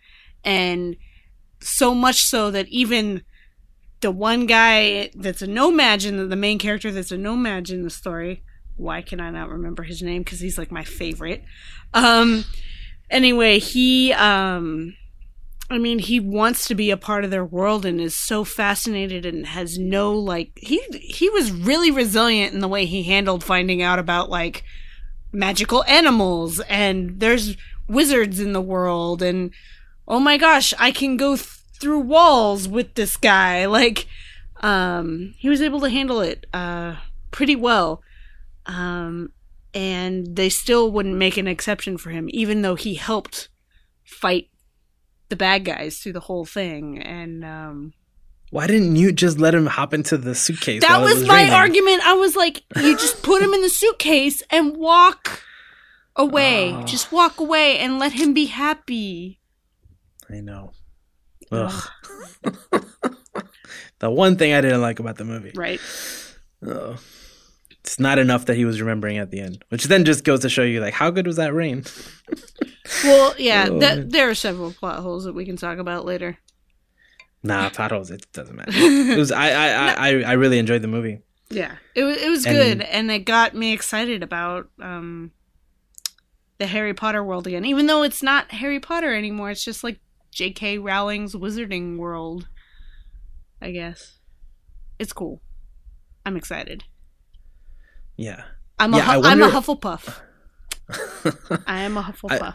And 0.44 0.96
so 1.60 1.94
much 1.94 2.22
so 2.22 2.50
that 2.50 2.68
even 2.68 3.22
the 4.00 4.10
one 4.10 4.46
guy 4.46 5.10
that's 5.14 5.42
a 5.42 5.46
No-Maj 5.46 6.06
in 6.06 6.28
the 6.28 6.36
main 6.36 6.58
character 6.58 6.92
that's 6.92 7.12
a 7.12 7.16
No-Maj 7.16 7.70
in 7.70 7.82
the 7.82 7.90
story, 7.90 8.42
why 8.76 9.02
can 9.02 9.20
I 9.20 9.30
not 9.30 9.48
remember 9.48 9.82
his 9.82 10.02
name? 10.02 10.22
Because 10.22 10.40
he's 10.40 10.58
like 10.58 10.70
my 10.70 10.84
favorite. 10.84 11.42
Um, 11.94 12.44
anyway, 13.10 13.58
he, 13.58 14.12
um, 14.12 14.94
I 15.70 15.78
mean, 15.78 15.98
he 15.98 16.20
wants 16.20 16.68
to 16.68 16.74
be 16.74 16.90
a 16.90 16.96
part 16.96 17.24
of 17.24 17.30
their 17.30 17.44
world 17.44 17.84
and 17.84 18.00
is 18.00 18.14
so 18.14 18.44
fascinated 18.44 19.26
and 19.26 19.46
has 19.46 19.78
no 19.78 20.12
like 20.12 20.52
he 20.56 20.80
he 20.92 21.28
was 21.30 21.50
really 21.50 21.90
resilient 21.90 22.54
in 22.54 22.60
the 22.60 22.68
way 22.68 22.86
he 22.86 23.02
handled 23.02 23.42
finding 23.42 23.82
out 23.82 23.98
about 23.98 24.30
like 24.30 24.62
magical 25.36 25.84
animals 25.84 26.60
and 26.60 27.20
there's 27.20 27.56
wizards 27.88 28.40
in 28.40 28.52
the 28.54 28.60
world 28.60 29.22
and 29.22 29.50
oh 30.08 30.18
my 30.18 30.38
gosh, 30.38 30.72
I 30.78 30.90
can 30.90 31.16
go 31.16 31.36
th- 31.36 31.48
through 31.78 32.00
walls 32.00 32.66
with 32.66 32.94
this 32.94 33.16
guy. 33.16 33.66
Like 33.76 34.06
um 34.62 35.34
he 35.36 35.50
was 35.50 35.60
able 35.60 35.80
to 35.80 35.90
handle 35.90 36.20
it 36.20 36.46
uh 36.54 36.96
pretty 37.30 37.54
well. 37.54 38.02
Um 38.64 39.32
and 39.74 40.34
they 40.34 40.48
still 40.48 40.90
wouldn't 40.90 41.16
make 41.16 41.36
an 41.36 41.46
exception 41.46 41.98
for 41.98 42.10
him 42.10 42.28
even 42.30 42.62
though 42.62 42.74
he 42.76 42.94
helped 42.94 43.50
fight 44.04 44.48
the 45.28 45.36
bad 45.36 45.64
guys 45.66 45.98
through 45.98 46.14
the 46.14 46.20
whole 46.20 46.46
thing 46.46 46.98
and 46.98 47.44
um 47.44 47.92
Why 48.50 48.66
didn't 48.66 48.96
you 48.96 49.12
just 49.12 49.38
let 49.38 49.54
him 49.54 49.66
hop 49.66 49.92
into 49.92 50.16
the 50.16 50.34
suitcase? 50.34 50.82
that 50.82 51.00
it 51.00 51.04
was, 51.04 51.26
my 51.26 51.34
raining? 51.42 51.52
argument 51.52 52.06
i 52.06 52.12
was 52.14 52.36
like 52.36 52.62
you 52.76 52.96
just 52.96 53.22
put 53.22 53.42
him 53.42 53.52
in 53.52 53.60
the 53.62 53.68
suitcase 53.68 54.42
and 54.50 54.76
walk 54.76 55.42
away 56.14 56.72
Oh. 56.72 56.82
just 56.84 57.10
walk 57.12 57.40
away 57.40 57.78
and 57.78 57.98
let 57.98 58.12
him 58.12 58.32
be 58.34 58.46
happy 58.46 59.40
I 60.30 60.40
know. 60.40 60.72
Ugh. 61.52 61.88
the 64.00 64.10
one 64.10 64.36
thing 64.36 64.52
I 64.52 64.60
didn't 64.60 64.80
like 64.80 64.98
about 64.98 65.16
the 65.16 65.24
movie. 65.24 65.52
right 65.54 65.80
Oh. 66.66 66.96
It's 67.84 68.00
not 68.00 68.18
enough 68.18 68.46
that 68.46 68.56
he 68.56 68.64
was 68.64 68.80
remembering 68.80 69.18
at 69.18 69.30
the 69.30 69.38
end, 69.38 69.64
which 69.68 69.84
then 69.84 70.04
just 70.04 70.24
goes 70.24 70.40
to 70.40 70.48
show 70.48 70.62
you 70.64 70.80
like 70.80 70.94
how 70.94 71.10
good 71.10 71.26
was 71.26 71.36
that 71.36 71.54
rain? 71.54 71.84
well 73.04 73.34
yeah 73.38 73.68
Oh, 73.70 73.78
th- 73.78 74.06
there 74.08 74.28
are 74.28 74.34
several 74.34 74.72
plot 74.72 75.00
holes 75.00 75.24
that 75.24 75.34
we 75.34 75.44
can 75.44 75.56
talk 75.56 75.78
about 75.78 76.04
later 76.04 76.38
Nah, 77.46 77.68
plot. 77.70 77.92
It 78.10 78.26
doesn't 78.32 78.54
matter. 78.56 78.72
It 78.74 79.18
was 79.18 79.30
I 79.32 79.48
I 79.50 79.66
I, 79.68 79.92
I, 79.92 80.20
I 80.22 80.32
really 80.32 80.58
enjoyed 80.58 80.82
the 80.82 80.88
movie. 80.88 81.20
yeah 81.50 81.76
it, 81.94 82.02
wa- 82.04 82.10
it 82.10 82.28
was 82.28 82.44
And- 82.46 82.54
good 82.56 82.80
and 82.82 83.10
it 83.10 83.20
got 83.24 83.54
me 83.54 83.72
excited 83.72 84.22
about 84.22 84.68
um 84.80 85.30
the 86.58 86.66
harry 86.66 86.92
potter 86.94 87.22
world 87.22 87.46
again 87.46 87.64
even 87.64 87.86
though 87.86 88.02
it's 88.02 88.22
not 88.22 88.50
harry 88.50 88.80
potter 88.80 89.14
anymore 89.14 89.50
it's 89.50 89.62
just 89.64 89.84
like 89.84 90.00
j.k 90.32 90.78
rowling's 90.78 91.34
wizarding 91.34 91.98
world 91.98 92.48
i 93.62 93.70
guess 93.70 94.18
it's 94.98 95.12
cool 95.12 95.40
i'm 96.24 96.36
excited 96.36 96.82
Yeah. 98.16 98.42
I'm 98.78 98.92
a 98.92 98.96
Yeah, 98.98 99.04
hu- 99.14 99.22
I'm 99.24 99.42
a 99.42 99.48
Hufflepuff. 99.48 100.20
I 101.66 101.80
am 101.80 101.96
a 101.96 102.02
Hufflepuff. 102.02 102.54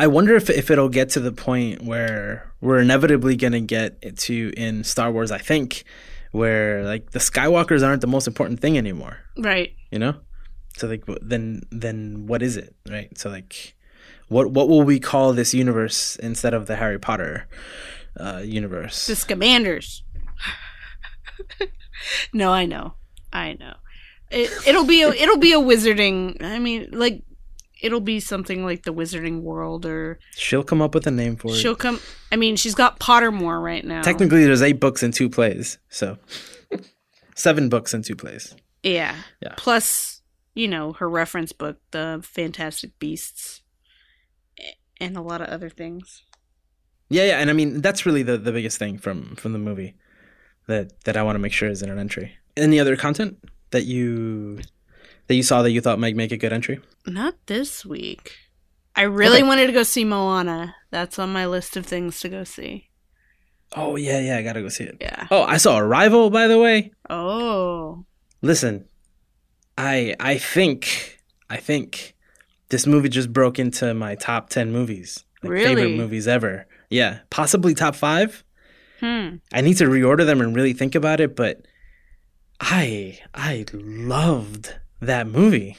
wonder 0.00 0.34
if 0.34 0.50
if 0.50 0.70
it'll 0.70 0.88
get 0.88 1.10
to 1.10 1.20
the 1.20 1.32
point 1.32 1.82
where 1.82 2.52
we're 2.60 2.78
inevitably 2.78 3.36
gonna 3.36 3.60
get 3.60 4.16
to 4.18 4.52
in 4.56 4.84
Star 4.84 5.10
Wars. 5.12 5.30
I 5.30 5.38
think 5.38 5.84
where 6.32 6.82
like 6.84 7.12
the 7.12 7.20
Skywalkers 7.20 7.86
aren't 7.86 8.00
the 8.00 8.08
most 8.08 8.26
important 8.26 8.60
thing 8.60 8.76
anymore. 8.76 9.18
right. 9.38 9.72
You 9.92 10.00
know, 10.00 10.16
so 10.76 10.88
like 10.88 11.04
then 11.22 11.62
then 11.70 12.26
what 12.26 12.42
is 12.42 12.56
it, 12.56 12.74
right? 12.88 13.16
So 13.16 13.30
like, 13.30 13.76
what 14.28 14.50
what 14.50 14.68
will 14.68 14.82
we 14.82 14.98
call 14.98 15.32
this 15.32 15.54
universe 15.54 16.16
instead 16.16 16.54
of 16.54 16.66
the 16.66 16.76
Harry 16.76 16.98
Potter 16.98 17.46
uh, 18.18 18.42
universe? 18.44 19.06
The 19.06 19.14
Scamanders. 19.14 20.02
no, 22.32 22.52
I 22.52 22.66
know. 22.66 22.94
I 23.32 23.52
know. 23.54 23.74
It, 24.30 24.50
it'll 24.66 24.84
be 24.84 25.02
a 25.02 25.10
it'll 25.10 25.38
be 25.38 25.52
a 25.52 25.60
wizarding. 25.60 26.42
I 26.42 26.58
mean, 26.58 26.88
like 26.90 27.22
it'll 27.84 28.00
be 28.00 28.18
something 28.18 28.64
like 28.64 28.82
the 28.84 28.94
Wizarding 28.94 29.42
World, 29.42 29.84
or 29.84 30.18
She'll 30.36 30.64
come 30.64 30.80
up 30.80 30.94
with 30.94 31.06
a 31.06 31.10
name 31.10 31.36
for 31.36 31.52
it. 31.52 31.56
she'll 31.56 31.76
come. 31.76 32.00
I 32.32 32.36
mean, 32.36 32.56
she's 32.56 32.74
got 32.74 32.98
Pottermore 32.98 33.62
right 33.62 33.84
now. 33.84 34.02
Technically, 34.02 34.44
there's 34.44 34.62
eight 34.62 34.80
books 34.80 35.02
and 35.02 35.12
two 35.12 35.28
plays, 35.28 35.78
so 35.88 36.16
seven 37.36 37.68
books 37.68 37.92
and 37.94 38.04
two 38.04 38.16
plays. 38.16 38.54
yeah. 38.82 39.14
Yeah. 39.40 39.54
Plus, 39.56 40.22
you 40.54 40.66
know, 40.68 40.92
her 40.94 41.08
reference 41.08 41.52
book, 41.52 41.76
The 41.90 42.20
Fantastic 42.24 42.98
Beasts, 42.98 43.62
and 45.00 45.16
a 45.16 45.20
lot 45.22 45.40
of 45.40 45.48
other 45.48 45.68
things. 45.68 46.22
Yeah, 47.10 47.24
yeah, 47.24 47.38
and 47.40 47.50
I 47.50 47.52
mean 47.52 47.80
that's 47.82 48.06
really 48.06 48.22
the, 48.22 48.38
the 48.38 48.52
biggest 48.52 48.78
thing 48.78 48.98
from 48.98 49.36
from 49.36 49.52
the 49.52 49.58
movie 49.58 49.94
that 50.68 51.04
that 51.04 51.16
I 51.16 51.22
want 51.22 51.34
to 51.36 51.40
make 51.40 51.52
sure 51.52 51.68
is 51.68 51.82
in 51.82 51.90
an 51.90 51.98
entry. 51.98 52.32
Any 52.56 52.80
other 52.80 52.96
content 52.96 53.38
that 53.72 53.84
you 53.84 54.60
that 55.26 55.34
you 55.34 55.42
saw 55.42 55.62
that 55.62 55.70
you 55.70 55.80
thought 55.80 55.98
might 55.98 56.16
make 56.16 56.32
a 56.32 56.36
good 56.36 56.52
entry? 56.52 56.80
Not 57.06 57.34
this 57.46 57.84
week. 57.84 58.36
I 58.96 59.02
really 59.02 59.38
Okay. 59.38 59.42
wanted 59.48 59.66
to 59.66 59.72
go 59.72 59.82
see 59.82 60.04
Moana. 60.04 60.74
That's 60.90 61.18
on 61.18 61.32
my 61.32 61.46
list 61.46 61.76
of 61.76 61.84
things 61.86 62.20
to 62.20 62.28
go 62.28 62.44
see. 62.44 62.88
Oh 63.76 63.96
yeah, 63.96 64.20
yeah, 64.20 64.36
I 64.38 64.42
gotta 64.42 64.62
go 64.62 64.68
see 64.68 64.84
it. 64.84 64.98
Yeah. 65.00 65.26
Oh, 65.30 65.42
I 65.42 65.56
saw 65.56 65.78
Arrival 65.78 66.30
by 66.30 66.46
the 66.46 66.58
way. 66.60 66.92
Oh. 67.10 68.04
Listen, 68.42 68.84
I 69.76 70.14
I 70.20 70.38
think 70.38 71.18
I 71.50 71.56
think 71.56 72.14
this 72.68 72.86
movie 72.86 73.08
just 73.08 73.32
broke 73.32 73.58
into 73.58 73.92
my 73.94 74.14
top 74.14 74.48
ten 74.48 74.70
movies, 74.70 75.24
like 75.42 75.52
favorite 75.64 75.96
movies 75.96 76.28
ever. 76.28 76.66
Yeah, 76.88 77.20
possibly 77.30 77.74
top 77.74 77.96
five. 77.96 78.44
Hmm. 79.00 79.36
I 79.52 79.60
need 79.60 79.78
to 79.78 79.84
reorder 79.86 80.24
them 80.24 80.40
and 80.40 80.54
really 80.54 80.72
think 80.72 80.94
about 80.94 81.18
it, 81.20 81.34
but 81.34 81.62
I 82.60 83.18
I 83.34 83.64
loved 83.72 84.76
that 85.04 85.26
movie. 85.26 85.76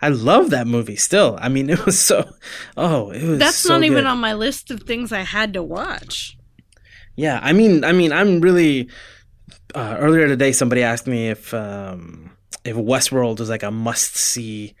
I 0.00 0.08
love 0.08 0.50
that 0.50 0.66
movie 0.66 0.96
still. 0.96 1.38
I 1.40 1.48
mean, 1.48 1.70
it 1.74 1.84
was 1.84 1.98
so 1.98 2.28
oh, 2.76 3.10
it 3.10 3.22
was 3.22 3.38
That's 3.38 3.56
so 3.56 3.74
not 3.74 3.84
even 3.84 4.04
good. 4.04 4.06
on 4.06 4.18
my 4.18 4.34
list 4.34 4.70
of 4.70 4.82
things 4.82 5.12
I 5.12 5.22
had 5.22 5.54
to 5.54 5.62
watch. 5.62 6.36
Yeah, 7.14 7.40
I 7.42 7.52
mean, 7.52 7.82
I 7.82 7.92
mean, 7.92 8.12
I'm 8.12 8.40
really 8.40 8.90
uh, 9.74 9.96
earlier 9.98 10.26
today 10.26 10.52
somebody 10.52 10.82
asked 10.82 11.06
me 11.06 11.28
if 11.28 11.52
um 11.54 12.30
if 12.64 12.76
Westworld 12.76 13.38
was 13.38 13.48
like 13.48 13.62
a 13.62 13.70
must-see 13.70 14.74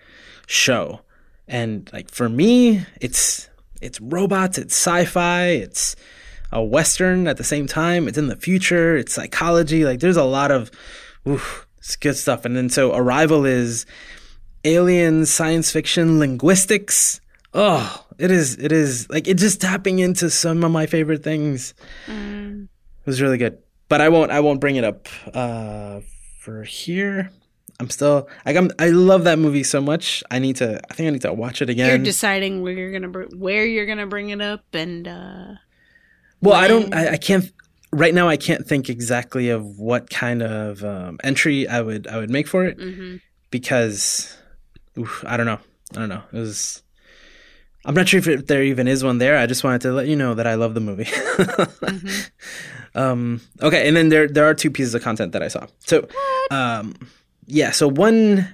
show. 0.46 1.00
And 1.48 1.88
like 1.92 2.10
for 2.10 2.28
me, 2.28 2.84
it's 3.00 3.48
it's 3.80 4.00
robots, 4.00 4.58
it's 4.58 4.74
sci-fi, 4.74 5.46
it's 5.48 5.96
a 6.52 6.62
western 6.62 7.26
at 7.28 7.36
the 7.36 7.44
same 7.44 7.66
time. 7.66 8.08
It's 8.08 8.18
in 8.18 8.28
the 8.28 8.36
future, 8.36 8.96
it's 8.96 9.14
psychology. 9.14 9.84
Like 9.84 10.00
there's 10.00 10.16
a 10.16 10.24
lot 10.24 10.50
of 10.50 10.70
oof, 11.28 11.65
it's 11.86 11.94
good 11.94 12.16
stuff. 12.16 12.44
And 12.44 12.56
then 12.56 12.68
so 12.68 12.94
Arrival 12.96 13.44
is 13.44 13.86
alien 14.64 15.24
science 15.24 15.70
fiction, 15.70 16.18
linguistics. 16.18 17.20
Oh, 17.54 18.04
it 18.18 18.32
is 18.32 18.58
it 18.58 18.72
is 18.72 19.08
like 19.08 19.28
it's 19.28 19.40
just 19.40 19.60
tapping 19.60 20.00
into 20.00 20.28
some 20.28 20.64
of 20.64 20.72
my 20.72 20.86
favorite 20.86 21.22
things. 21.22 21.74
Mm. 22.08 22.64
It 22.64 23.06
was 23.06 23.22
really 23.22 23.38
good. 23.38 23.58
But 23.88 24.00
I 24.00 24.08
won't 24.08 24.32
I 24.32 24.40
won't 24.40 24.60
bring 24.60 24.74
it 24.74 24.82
up 24.82 25.06
uh 25.32 26.00
for 26.40 26.64
here. 26.64 27.30
I'm 27.78 27.88
still 27.88 28.28
like 28.44 28.56
I'm 28.56 28.72
I 28.80 28.88
love 28.88 29.22
that 29.24 29.38
movie 29.38 29.62
so 29.62 29.80
much. 29.80 30.24
I 30.28 30.40
need 30.40 30.56
to 30.56 30.80
I 30.90 30.94
think 30.94 31.06
I 31.06 31.10
need 31.10 31.22
to 31.22 31.32
watch 31.32 31.62
it 31.62 31.70
again. 31.70 31.88
You're 31.88 31.98
deciding 31.98 32.62
where 32.62 32.72
you're 32.72 32.90
gonna 32.90 33.08
br- 33.08 33.36
where 33.36 33.64
you're 33.64 33.86
gonna 33.86 34.08
bring 34.08 34.30
it 34.30 34.40
up, 34.40 34.64
and 34.72 35.06
uh, 35.06 35.54
well, 36.40 36.54
I 36.54 36.66
don't 36.66 36.92
I, 36.92 37.12
I 37.12 37.16
can't 37.16 37.52
right 37.92 38.14
now 38.14 38.28
I 38.28 38.36
can't 38.36 38.66
think 38.66 38.88
exactly 38.88 39.48
of 39.50 39.78
what 39.78 40.10
kind 40.10 40.42
of 40.42 40.84
um, 40.84 41.18
entry 41.22 41.68
I 41.68 41.80
would 41.80 42.06
I 42.06 42.18
would 42.18 42.30
make 42.30 42.48
for 42.48 42.64
it 42.64 42.78
mhm. 42.78 43.20
because 43.50 44.36
oof, 44.98 45.24
I 45.26 45.36
don't 45.36 45.46
know. 45.46 45.60
I 45.94 45.98
don't 46.00 46.08
know. 46.08 46.22
It 46.32 46.38
was 46.38 46.82
I'm 47.84 47.94
not 47.94 48.08
sure 48.08 48.18
if 48.18 48.26
it, 48.26 48.48
there 48.48 48.64
even 48.64 48.88
is 48.88 49.04
one 49.04 49.18
there. 49.18 49.38
I 49.38 49.46
just 49.46 49.62
wanted 49.62 49.82
to 49.82 49.92
let 49.92 50.08
you 50.08 50.16
know 50.16 50.34
that 50.34 50.46
I 50.46 50.54
love 50.54 50.74
the 50.74 50.80
movie. 50.80 51.04
Mhm. 51.04 52.30
Um, 52.96 53.42
okay, 53.60 53.86
and 53.86 53.94
then 53.94 54.08
there 54.08 54.26
there 54.26 54.46
are 54.46 54.54
two 54.54 54.70
pieces 54.70 54.94
of 54.94 55.02
content 55.02 55.32
that 55.32 55.42
I 55.42 55.48
saw. 55.48 55.66
So, 55.80 56.08
um, 56.50 56.94
yeah. 57.46 57.70
So 57.70 57.88
one 57.88 58.48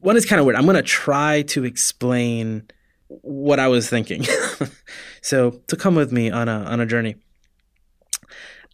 one 0.00 0.16
is 0.16 0.26
kind 0.26 0.40
of 0.40 0.46
weird. 0.46 0.56
I'm 0.56 0.66
gonna 0.66 0.82
try 0.82 1.42
to 1.42 1.64
explain 1.64 2.64
what 3.06 3.60
I 3.60 3.68
was 3.68 3.88
thinking. 3.88 4.26
so 5.22 5.52
to 5.68 5.76
come 5.76 5.94
with 5.94 6.10
me 6.10 6.30
on 6.30 6.48
a 6.48 6.64
on 6.64 6.80
a 6.80 6.86
journey. 6.86 7.14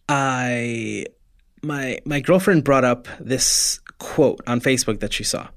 I 0.09 1.05
my 1.63 1.99
my 2.05 2.19
girlfriend 2.19 2.63
brought 2.63 2.85
up 2.85 3.07
this 3.19 3.79
quote 3.99 4.41
on 4.47 4.61
Facebook 4.61 4.99
that 4.99 5.13
she 5.13 5.23
saw, 5.23 5.47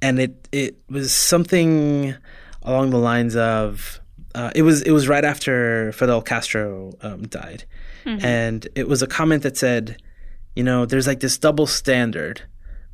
and 0.00 0.18
it 0.18 0.48
it 0.52 0.76
was 0.88 1.12
something 1.12 2.14
along 2.62 2.90
the 2.90 2.98
lines 2.98 3.36
of 3.36 4.00
uh, 4.34 4.50
it 4.54 4.62
was 4.62 4.82
it 4.82 4.92
was 4.92 5.08
right 5.08 5.24
after 5.24 5.92
Fidel 5.92 6.22
Castro 6.22 6.92
um, 7.02 7.22
died, 7.22 7.64
Mhm. 8.04 8.22
and 8.24 8.68
it 8.74 8.88
was 8.88 9.02
a 9.02 9.06
comment 9.06 9.42
that 9.42 9.56
said, 9.56 10.00
you 10.54 10.62
know, 10.62 10.86
there's 10.86 11.06
like 11.06 11.20
this 11.20 11.36
double 11.38 11.66
standard 11.66 12.42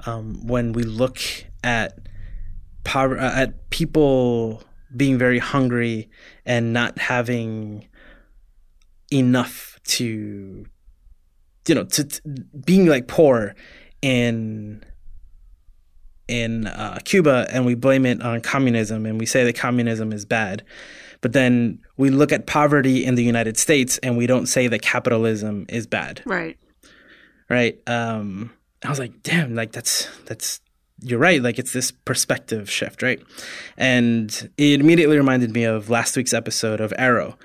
um, 0.07 0.47
when 0.47 0.73
we 0.73 0.83
look 0.83 1.18
at 1.62 1.99
power 2.85 3.18
uh, 3.18 3.35
at 3.42 3.71
people 3.71 4.62
being 4.97 5.16
very 5.16 5.38
hungry 5.38 6.11
and 6.45 6.73
not 6.73 6.99
having 6.99 7.87
enough 9.12 9.79
to 9.85 10.66
you 11.66 11.75
know 11.75 11.85
to, 11.85 12.05
to 12.05 12.22
being 12.64 12.87
like 12.87 13.09
poor 13.09 13.55
in 14.01 14.85
in 16.29 16.66
uh, 16.66 16.98
Cuba 17.05 17.46
and 17.51 17.66
we 17.66 17.75
blame 17.75 18.07
it 18.07 18.22
on 18.22 18.40
communism 18.40 19.07
and 19.07 19.18
we 19.18 19.27
say 19.27 19.44
that 19.44 19.55
communism 19.55 20.12
is 20.12 20.25
bad. 20.25 20.62
But 21.20 21.35
then 21.35 21.79
we 21.96 22.11
look 22.11 22.33
at 22.33 22.46
poverty 22.46 23.05
in 23.05 23.16
the 23.16 23.22
United 23.22 23.57
States 23.57 23.98
and 23.98 24.16
we 24.16 24.27
don't 24.27 24.46
say 24.46 24.66
that 24.66 24.83
capitalism 24.83 25.66
is 25.68 25.87
bad. 25.87 26.22
Right. 26.25 26.59
right? 27.48 27.79
Um 27.87 28.53
i 28.85 28.88
was 28.88 28.98
like 28.98 29.22
damn 29.22 29.55
like 29.55 29.72
that's 29.72 30.09
that's 30.25 30.61
you're 31.05 31.18
right. 31.18 31.42
Like 31.42 31.59
it's 31.59 31.72
this 31.72 31.90
perspective 31.90 32.70
shift 32.70 33.03
right? 33.03 33.20
And 33.77 34.51
it 34.57 34.81
immediately 34.81 35.16
reminded 35.16 35.53
me 35.53 35.64
of 35.64 35.90
last 35.90 36.16
week's 36.16 36.33
episode 36.33 36.81
of 36.81 36.92
arrow 36.96 37.37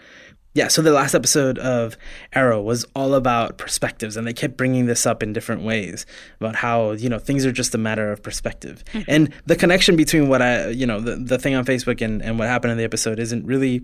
yeah 0.57 0.67
so 0.67 0.81
the 0.81 0.91
last 0.91 1.13
episode 1.13 1.59
of 1.59 1.95
arrow 2.33 2.59
was 2.59 2.83
all 2.95 3.13
about 3.13 3.59
perspectives 3.59 4.17
and 4.17 4.25
they 4.25 4.33
kept 4.33 4.57
bringing 4.57 4.87
this 4.87 5.05
up 5.05 5.21
in 5.21 5.31
different 5.31 5.61
ways 5.61 6.05
about 6.39 6.55
how 6.55 6.91
you 6.91 7.07
know 7.07 7.19
things 7.19 7.45
are 7.45 7.51
just 7.51 7.75
a 7.75 7.77
matter 7.77 8.11
of 8.11 8.23
perspective 8.23 8.83
mm-hmm. 8.91 9.07
and 9.07 9.31
the 9.45 9.55
connection 9.55 9.95
between 9.95 10.27
what 10.27 10.41
i 10.41 10.67
you 10.69 10.87
know 10.87 10.99
the, 10.99 11.15
the 11.15 11.37
thing 11.37 11.53
on 11.53 11.63
facebook 11.63 12.01
and, 12.03 12.23
and 12.23 12.39
what 12.39 12.47
happened 12.47 12.71
in 12.71 12.77
the 12.77 12.83
episode 12.83 13.19
isn't 13.19 13.45
really 13.45 13.81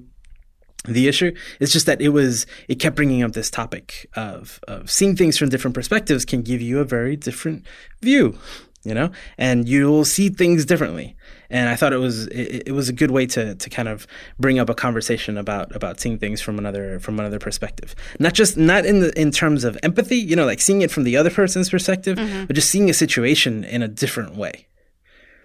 the 0.86 1.07
issue. 1.07 1.33
It's 1.62 1.71
just 1.71 1.86
that 1.86 2.01
it 2.01 2.09
was 2.09 2.45
it 2.67 2.75
kept 2.75 2.97
bringing 2.97 3.23
up 3.23 3.31
this 3.31 3.49
topic 3.49 4.09
of 4.17 4.59
of 4.67 4.91
seeing 4.91 5.15
things 5.15 5.38
from 5.38 5.47
different 5.47 5.75
perspectives 5.75 6.25
can 6.25 6.41
give 6.41 6.62
you 6.62 6.79
a 6.79 6.83
very 6.83 7.15
different 7.15 7.65
view, 8.01 8.38
you 8.83 8.93
know, 8.93 9.09
and 9.38 9.65
you'll 9.65 10.03
see 10.03 10.27
things 10.27 10.65
differently. 10.65 11.15
And 11.54 11.70
I 11.70 11.76
thought 11.76 11.94
it 11.94 11.98
was 11.98 12.26
it, 12.28 12.63
it 12.66 12.72
was 12.72 12.89
a 12.89 12.94
good 12.94 13.12
way 13.12 13.28
to 13.28 13.54
to 13.54 13.70
kind 13.70 13.88
of 13.88 14.08
bring 14.39 14.58
up 14.58 14.70
a 14.70 14.74
conversation 14.74 15.38
about 15.38 15.74
about 15.76 16.00
seeing 16.00 16.18
things 16.18 16.42
from 16.42 16.58
another 16.58 17.00
from 17.00 17.20
another 17.20 17.38
perspective. 17.38 17.94
Not 18.20 18.34
just 18.34 18.58
not 18.58 18.88
in 18.88 19.02
the 19.02 19.18
in 19.20 19.30
terms 19.30 19.63
of 19.63 19.78
empathy, 19.84 20.18
you 20.18 20.36
know, 20.36 20.46
like 20.46 20.60
seeing 20.60 20.82
it 20.82 20.89
from 20.89 21.04
the 21.04 21.16
other 21.16 21.30
person's 21.30 21.70
perspective, 21.70 22.18
but 22.48 22.56
just 22.56 22.72
seeing 22.72 22.89
a 22.89 22.94
situation 22.94 23.63
in 23.63 23.84
a 23.84 23.88
different 23.88 24.36
way. 24.36 24.66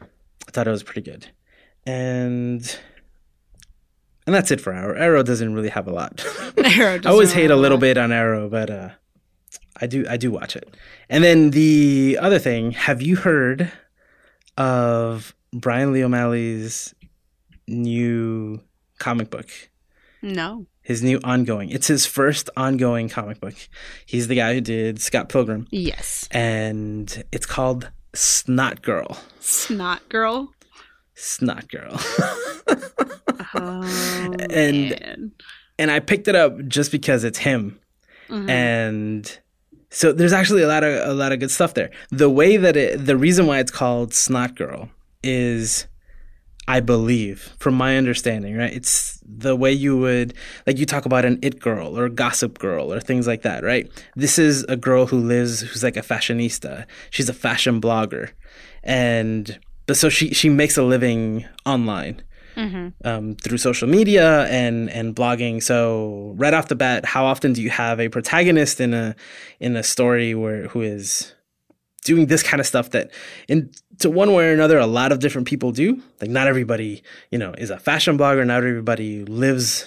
I 0.00 0.50
thought 0.50 0.66
it 0.66 0.70
was 0.70 0.82
pretty 0.82 1.02
good. 1.02 1.28
And 1.84 2.78
and 4.26 4.34
that's 4.34 4.50
it 4.50 4.62
for 4.62 4.72
Arrow. 4.72 4.96
Arrow 4.96 5.22
doesn't 5.22 5.54
really 5.54 5.68
have 5.68 5.86
a 5.86 5.92
lot. 5.92 6.24
Arrow 6.56 7.00
I 7.04 7.10
always 7.10 7.34
hate 7.34 7.50
a 7.50 7.56
little 7.56 7.78
bit 7.78 7.98
on 7.98 8.12
Arrow, 8.12 8.48
but 8.48 8.70
uh, 8.70 8.88
I 9.78 9.86
do 9.86 10.06
I 10.08 10.16
do 10.16 10.30
watch 10.30 10.56
it. 10.56 10.74
And 11.10 11.22
then 11.22 11.50
the 11.50 12.18
other 12.18 12.38
thing, 12.38 12.70
have 12.70 13.02
you 13.02 13.16
heard 13.16 13.70
of 14.56 15.34
Brian 15.52 15.92
Lee 15.92 16.02
O'Malley's 16.04 16.94
new 17.66 18.60
comic 18.98 19.30
book? 19.30 19.48
No. 20.22 20.66
His 20.82 21.02
new 21.02 21.20
ongoing. 21.22 21.68
It's 21.70 21.86
his 21.86 22.06
first 22.06 22.48
ongoing 22.56 23.08
comic 23.08 23.40
book. 23.40 23.54
He's 24.06 24.26
the 24.28 24.34
guy 24.34 24.54
who 24.54 24.60
did 24.60 25.00
Scott 25.00 25.28
Pilgrim, 25.28 25.66
Yes. 25.70 26.26
and 26.30 27.24
it's 27.30 27.46
called 27.46 27.90
Snot 28.14 28.82
Girl. 28.82 29.18
Snot 29.40 30.08
girl. 30.08 30.52
Snot 31.14 31.68
Girl. 31.68 32.00
Oh, 33.54 33.82
And- 34.50 34.90
man. 34.90 35.32
and 35.78 35.90
I 35.90 36.00
picked 36.00 36.28
it 36.28 36.34
up 36.34 36.58
just 36.66 36.92
because 36.92 37.24
it's 37.24 37.38
him. 37.38 37.78
Mhm. 38.28 38.50
and 38.50 39.38
so 39.90 40.12
there's 40.12 40.34
actually 40.34 40.60
a 40.62 40.66
lot 40.68 40.84
of 40.84 41.08
a 41.08 41.14
lot 41.14 41.32
of 41.32 41.40
good 41.40 41.50
stuff 41.50 41.72
there. 41.72 41.90
The 42.10 42.28
way 42.28 42.58
that 42.58 42.76
it, 42.76 43.06
the 43.06 43.16
reason 43.16 43.46
why 43.46 43.58
it's 43.60 43.70
called 43.70 44.12
Snot 44.12 44.54
Girl 44.54 44.90
is, 45.22 45.86
I 46.66 46.80
believe, 46.80 47.54
from 47.58 47.74
my 47.74 47.96
understanding, 47.96 48.56
right? 48.56 48.72
It's 48.72 49.20
the 49.24 49.54
way 49.56 49.72
you 49.72 49.96
would 49.98 50.34
like 50.66 50.78
you 50.78 50.86
talk 50.86 51.04
about 51.06 51.24
an 51.24 51.38
it 51.42 51.60
girl 51.60 51.98
or 51.98 52.08
gossip 52.08 52.58
girl 52.58 52.92
or 52.92 53.00
things 53.00 53.26
like 53.26 53.42
that, 53.42 53.62
right? 53.64 53.88
This 54.16 54.38
is 54.38 54.64
a 54.64 54.76
girl 54.76 55.06
who 55.06 55.18
lives 55.18 55.60
who's 55.60 55.82
like 55.82 55.96
a 55.96 56.02
fashionista. 56.02 56.86
She's 57.10 57.28
a 57.28 57.34
fashion 57.34 57.80
blogger, 57.80 58.30
and 58.82 59.58
but 59.86 59.96
so 59.96 60.08
she 60.08 60.30
she 60.34 60.48
makes 60.48 60.76
a 60.76 60.82
living 60.82 61.44
online 61.64 62.22
Mhm. 62.56 62.92
um, 63.04 63.36
through 63.36 63.58
social 63.58 63.88
media 63.88 64.46
and 64.46 64.90
and 64.90 65.14
blogging. 65.14 65.62
So 65.62 66.34
right 66.36 66.52
off 66.52 66.68
the 66.68 66.74
bat, 66.74 67.04
how 67.04 67.24
often 67.24 67.52
do 67.52 67.62
you 67.62 67.70
have 67.70 68.00
a 68.00 68.08
protagonist 68.08 68.80
in 68.80 68.94
a 68.94 69.14
in 69.60 69.76
a 69.76 69.82
story 69.82 70.34
where 70.34 70.66
who 70.68 70.82
is 70.82 71.32
doing 72.04 72.26
this 72.26 72.42
kind 72.42 72.60
of 72.60 72.66
stuff 72.66 72.90
that 72.90 73.10
in 73.48 73.70
to 74.00 74.10
one 74.10 74.32
way 74.32 74.48
or 74.48 74.52
another 74.52 74.78
a 74.78 74.86
lot 74.86 75.12
of 75.12 75.18
different 75.18 75.46
people 75.46 75.72
do. 75.72 76.02
Like 76.20 76.30
not 76.30 76.46
everybody 76.46 77.02
you 77.30 77.38
know 77.38 77.52
is 77.58 77.70
a 77.70 77.78
fashion 77.78 78.16
blogger. 78.18 78.46
Not 78.46 78.58
everybody 78.58 79.24
lives 79.24 79.86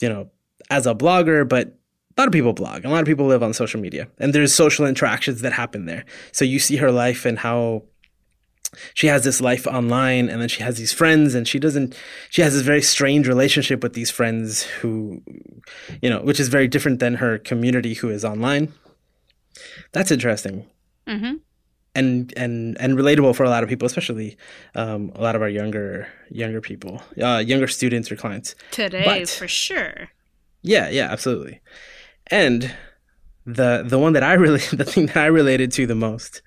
you 0.00 0.08
know 0.08 0.30
as 0.70 0.86
a 0.86 0.94
blogger 0.94 1.48
but 1.48 1.76
a 2.16 2.20
lot 2.20 2.26
of 2.26 2.32
people 2.32 2.52
blog. 2.52 2.84
A 2.84 2.88
lot 2.88 3.00
of 3.00 3.06
people 3.06 3.26
live 3.26 3.42
on 3.42 3.54
social 3.54 3.80
media. 3.80 4.08
And 4.18 4.32
there's 4.34 4.52
social 4.54 4.84
interactions 4.86 5.42
that 5.42 5.52
happen 5.52 5.86
there. 5.86 6.04
So 6.32 6.44
you 6.44 6.58
see 6.58 6.76
her 6.76 6.90
life 6.90 7.24
and 7.24 7.38
how 7.38 7.84
she 8.94 9.06
has 9.08 9.24
this 9.24 9.40
life 9.40 9.66
online 9.66 10.28
and 10.28 10.40
then 10.40 10.48
she 10.48 10.62
has 10.62 10.76
these 10.76 10.92
friends 10.92 11.34
and 11.34 11.46
she 11.48 11.58
doesn't 11.58 11.96
she 12.28 12.40
has 12.42 12.52
this 12.54 12.62
very 12.62 12.82
strange 12.82 13.26
relationship 13.26 13.82
with 13.82 13.94
these 13.94 14.10
friends 14.10 14.62
who 14.62 15.22
you 16.00 16.08
know 16.08 16.20
which 16.22 16.38
is 16.38 16.48
very 16.48 16.68
different 16.68 17.00
than 17.00 17.14
her 17.16 17.38
community 17.38 17.94
who 17.94 18.10
is 18.10 18.24
online. 18.24 18.72
That's 19.92 20.10
interesting. 20.10 20.66
Mhm. 21.08 21.40
And 21.94 22.32
and 22.36 22.76
and 22.80 22.96
relatable 22.98 23.34
for 23.34 23.44
a 23.44 23.50
lot 23.50 23.62
of 23.62 23.68
people 23.68 23.86
especially 23.86 24.36
um, 24.74 25.10
a 25.14 25.20
lot 25.20 25.34
of 25.36 25.42
our 25.42 25.48
younger 25.48 26.06
younger 26.30 26.60
people 26.60 27.02
uh, 27.22 27.38
younger 27.44 27.66
students 27.68 28.10
or 28.12 28.16
clients 28.16 28.54
Today, 28.70 29.02
But- 29.04 29.28
for 29.28 29.48
sure. 29.48 30.08
yeah, 30.62 30.88
yeah, 30.90 31.08
absolutely. 31.10 31.60
And 32.30 32.72
the 33.46 33.82
the 33.86 33.98
one 33.98 34.12
that 34.12 34.22
I 34.22 34.34
really 34.34 34.60
the 34.72 34.84
thing 34.84 35.06
that 35.06 35.16
I 35.16 35.26
related 35.26 35.72
to 35.72 35.86
the 35.86 35.94
most 35.94 36.42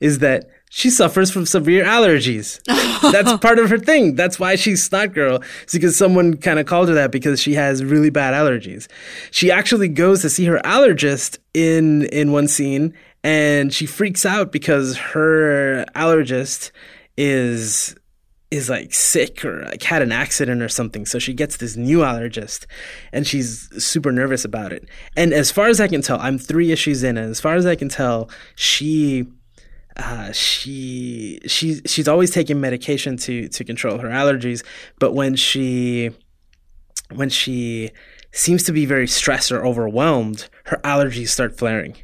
is 0.00 0.18
that 0.20 0.44
she 0.70 0.90
suffers 0.90 1.30
from 1.30 1.46
severe 1.46 1.84
allergies. 1.84 2.60
That's 3.12 3.32
part 3.38 3.60
of 3.60 3.70
her 3.70 3.78
thing. 3.78 4.16
That's 4.16 4.40
why 4.40 4.56
she's 4.56 4.82
snot 4.82 5.12
girl. 5.14 5.40
It's 5.62 5.72
because 5.72 5.96
someone 5.96 6.36
kind 6.36 6.58
of 6.58 6.66
called 6.66 6.88
her 6.88 6.94
that 6.96 7.12
because 7.12 7.40
she 7.40 7.54
has 7.54 7.84
really 7.84 8.10
bad 8.10 8.34
allergies. 8.34 8.88
She 9.30 9.52
actually 9.52 9.86
goes 9.88 10.22
to 10.22 10.30
see 10.30 10.44
her 10.46 10.58
allergist 10.64 11.38
in 11.54 12.06
in 12.06 12.32
one 12.32 12.48
scene 12.48 12.92
and 13.24 13.72
she 13.72 13.86
freaks 13.86 14.26
out 14.26 14.52
because 14.52 14.98
her 14.98 15.86
allergist 15.96 16.70
is 17.16 17.96
is 18.50 18.68
like 18.70 18.94
sick 18.94 19.44
or 19.44 19.64
like 19.64 19.82
had 19.82 20.02
an 20.02 20.12
accident 20.12 20.62
or 20.62 20.68
something. 20.68 21.06
So 21.06 21.18
she 21.18 21.32
gets 21.32 21.56
this 21.56 21.74
new 21.74 22.00
allergist 22.00 22.66
and 23.12 23.26
she's 23.26 23.68
super 23.82 24.12
nervous 24.12 24.44
about 24.44 24.72
it. 24.72 24.88
And 25.16 25.32
as 25.32 25.50
far 25.50 25.66
as 25.66 25.80
I 25.80 25.88
can 25.88 26.02
tell, 26.02 26.20
I'm 26.20 26.38
three 26.38 26.70
issues 26.70 27.02
in, 27.02 27.16
and 27.16 27.30
as 27.30 27.40
far 27.40 27.56
as 27.56 27.66
I 27.66 27.74
can 27.74 27.88
tell, 27.88 28.30
she 28.54 29.26
uh, 29.96 30.30
she 30.32 31.40
she 31.46 31.80
she's 31.86 32.06
always 32.06 32.30
taking 32.30 32.60
medication 32.60 33.16
to 33.16 33.48
to 33.48 33.64
control 33.64 33.98
her 33.98 34.08
allergies, 34.08 34.62
but 35.00 35.14
when 35.14 35.34
she 35.34 36.10
when 37.12 37.30
she 37.30 37.90
seems 38.32 38.64
to 38.64 38.72
be 38.72 38.84
very 38.84 39.06
stressed 39.06 39.50
or 39.50 39.64
overwhelmed, 39.64 40.48
her 40.64 40.80
allergies 40.84 41.28
start 41.28 41.56
flaring. 41.56 41.96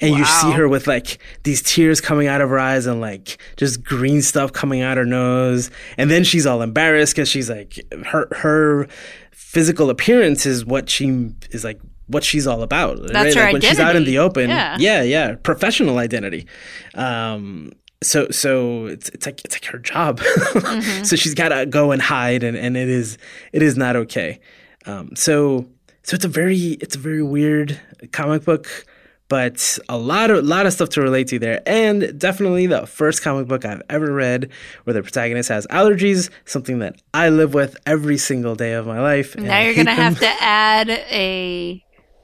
And 0.00 0.16
you 0.16 0.24
see 0.24 0.50
her 0.52 0.68
with 0.68 0.86
like 0.86 1.18
these 1.42 1.60
tears 1.62 2.00
coming 2.00 2.26
out 2.26 2.40
of 2.40 2.48
her 2.48 2.58
eyes 2.58 2.86
and 2.86 3.00
like 3.00 3.38
just 3.56 3.84
green 3.84 4.22
stuff 4.22 4.52
coming 4.52 4.80
out 4.80 4.96
her 4.96 5.04
nose. 5.04 5.70
And 5.98 6.10
then 6.10 6.24
she's 6.24 6.46
all 6.46 6.62
embarrassed 6.62 7.14
because 7.14 7.28
she's 7.28 7.50
like 7.50 7.78
her 8.06 8.28
her 8.32 8.88
physical 9.30 9.90
appearance 9.90 10.46
is 10.46 10.64
what 10.64 10.88
she 10.88 11.30
is 11.50 11.64
like 11.64 11.80
what 12.06 12.24
she's 12.24 12.46
all 12.46 12.62
about. 12.62 12.98
That's 13.08 13.34
her 13.34 13.42
like 13.42 13.52
when 13.52 13.62
she's 13.62 13.78
out 13.78 13.94
in 13.94 14.04
the 14.04 14.18
open. 14.18 14.50
Yeah. 14.50 14.76
yeah, 14.80 15.02
yeah, 15.02 15.34
professional 15.36 15.98
identity. 15.98 16.46
Um, 16.94 17.72
so 18.02 18.28
so 18.30 18.86
it's 18.86 19.08
it's 19.10 19.26
like 19.26 19.44
it's 19.44 19.54
like 19.54 19.64
her 19.66 19.78
job. 19.78 20.20
so 21.02 21.16
she's 21.16 21.34
got 21.34 21.50
to 21.50 21.66
go 21.66 21.92
and 21.92 22.00
hide, 22.00 22.42
and 22.42 22.56
and 22.56 22.76
it 22.76 22.88
is 22.88 23.18
it 23.52 23.62
is 23.62 23.76
not 23.76 23.96
okay. 23.96 24.40
Um, 24.86 25.14
so 25.14 25.66
so 26.02 26.14
it's 26.14 26.24
a 26.24 26.28
very 26.28 26.78
it's 26.80 26.96
a 26.96 26.98
very 26.98 27.22
weird 27.22 27.78
comic 28.12 28.44
book. 28.44 28.86
But 29.30 29.78
a 29.88 29.96
lot 29.96 30.30
of 30.30 30.44
lot 30.44 30.66
of 30.66 30.72
stuff 30.74 30.88
to 30.90 31.00
relate 31.00 31.28
to 31.28 31.38
there, 31.38 31.62
and 31.64 32.18
definitely 32.18 32.66
the 32.66 32.84
first 32.86 33.22
comic 33.22 33.46
book 33.46 33.64
I've 33.64 33.80
ever 33.88 34.12
read 34.12 34.50
where 34.84 34.92
the 34.92 35.02
protagonist 35.02 35.48
has 35.50 35.66
allergies, 35.68 36.28
something 36.44 36.80
that 36.80 37.00
I 37.14 37.28
live 37.30 37.54
with 37.54 37.76
every 37.86 38.18
single 38.18 38.56
day 38.56 38.72
of 38.72 38.86
my 38.88 39.00
life. 39.00 39.36
Now 39.36 39.56
I 39.56 39.62
you're 39.66 39.74
gonna 39.74 39.94
them. 39.96 40.14
have 40.14 40.18
to 40.18 40.32
add 40.42 40.90
a 40.90 41.82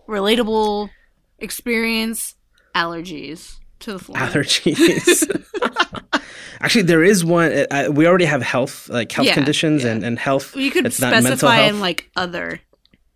relatable 0.08 0.90
experience: 1.38 2.34
allergies 2.74 3.56
to 3.80 3.92
the 3.92 3.98
floor. 4.00 4.18
allergies. 4.18 5.24
Actually, 6.60 6.82
there 6.82 7.04
is 7.04 7.24
one. 7.24 7.52
uh, 7.52 7.66
Uh, 7.70 7.88
we 7.92 8.06
already 8.06 8.24
have 8.24 8.42
health, 8.42 8.88
like 8.88 9.12
health 9.12 9.26
Yeah, 9.28 9.34
conditions 9.34 9.84
yeah. 9.84 9.90
and, 9.92 10.02
and 10.04 10.18
health. 10.18 10.56
you 10.56 10.70
could 10.70 10.86
It's 10.86 11.00
not 11.00 11.10
mental 11.12 11.36
specify 11.36 11.60
in 11.68 11.80
like 11.80 12.10
other 12.16 12.60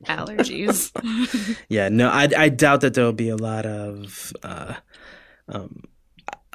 allergies. 0.07 0.91
Yeah, 1.69 1.89
no, 1.89 2.09
I, 2.09 2.29
I 2.37 2.49
doubt 2.49 2.81
that 2.81 2.95
there 2.95 3.05
will 3.05 3.13
be 3.13 3.29
a 3.29 3.37
lot 3.37 3.65
of 3.67 4.33
uh, 4.43 4.75
um, 5.49 5.85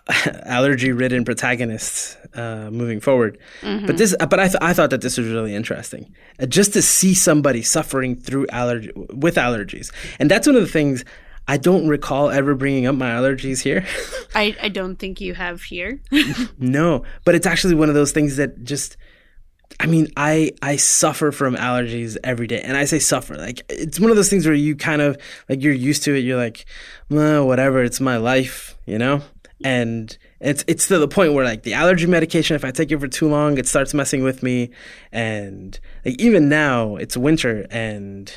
allergy-ridden 0.45 1.25
protagonists 1.25 2.17
uh, 2.33 2.69
moving 2.71 2.99
forward. 2.99 3.37
Mm-hmm. 3.61 3.85
But 3.85 3.97
this, 3.97 4.15
but 4.19 4.39
I, 4.39 4.47
th- 4.47 4.57
I 4.61 4.73
thought 4.73 4.89
that 4.89 5.01
this 5.01 5.17
was 5.17 5.27
really 5.27 5.55
interesting, 5.55 6.13
uh, 6.39 6.45
just 6.45 6.73
to 6.73 6.81
see 6.81 7.13
somebody 7.13 7.61
suffering 7.61 8.15
through 8.15 8.47
allergy 8.51 8.91
with 8.95 9.35
allergies, 9.35 9.91
and 10.19 10.29
that's 10.29 10.47
one 10.47 10.55
of 10.55 10.61
the 10.61 10.71
things. 10.71 11.05
I 11.47 11.57
don't 11.57 11.87
recall 11.87 12.31
ever 12.31 12.55
bringing 12.55 12.87
up 12.87 12.95
my 12.95 13.11
allergies 13.11 13.61
here. 13.61 13.85
I, 14.35 14.57
I 14.63 14.69
don't 14.69 14.95
think 14.95 15.21
you 15.21 15.35
have 15.35 15.61
here. 15.61 16.01
No, 16.57 17.03
but 17.23 17.35
it's 17.35 17.45
actually 17.45 17.75
one 17.75 17.87
of 17.87 17.93
those 17.93 18.11
things 18.11 18.37
that 18.37 18.63
just 18.63 18.97
I 19.79 19.87
mean, 19.87 20.07
I 20.15 20.51
I 20.61 20.77
suffer 20.77 21.31
from 21.31 21.55
allergies 21.55 22.17
every 22.23 22.47
day. 22.47 22.61
And 22.61 22.77
I 22.77 22.85
say 22.85 22.99
suffer. 22.99 23.35
Like 23.35 23.63
it's 23.69 23.99
one 23.99 24.09
of 24.09 24.15
those 24.15 24.29
things 24.29 24.45
where 24.45 24.55
you 24.55 24.75
kind 24.75 25.01
of 25.01 25.17
like 25.49 25.61
you're 25.61 25.73
used 25.73 26.03
to 26.03 26.15
it. 26.15 26.19
You're 26.19 26.37
like, 26.37 26.65
well, 27.09 27.45
whatever, 27.47 27.83
it's 27.83 27.99
my 27.99 28.17
life, 28.17 28.77
you 28.85 28.97
know? 28.97 29.21
And 29.63 30.17
it's 30.39 30.63
it's 30.67 30.87
to 30.87 30.99
the 30.99 31.07
point 31.07 31.33
where 31.33 31.45
like 31.45 31.63
the 31.63 31.73
allergy 31.73 32.07
medication, 32.07 32.55
if 32.55 32.65
I 32.65 32.71
take 32.71 32.91
it 32.91 32.99
for 32.99 33.07
too 33.07 33.27
long, 33.29 33.57
it 33.57 33.67
starts 33.67 33.93
messing 33.93 34.23
with 34.23 34.43
me. 34.43 34.69
And 35.11 35.79
like 36.03 36.19
even 36.19 36.49
now, 36.49 36.95
it's 36.97 37.17
winter 37.17 37.65
and 37.69 38.31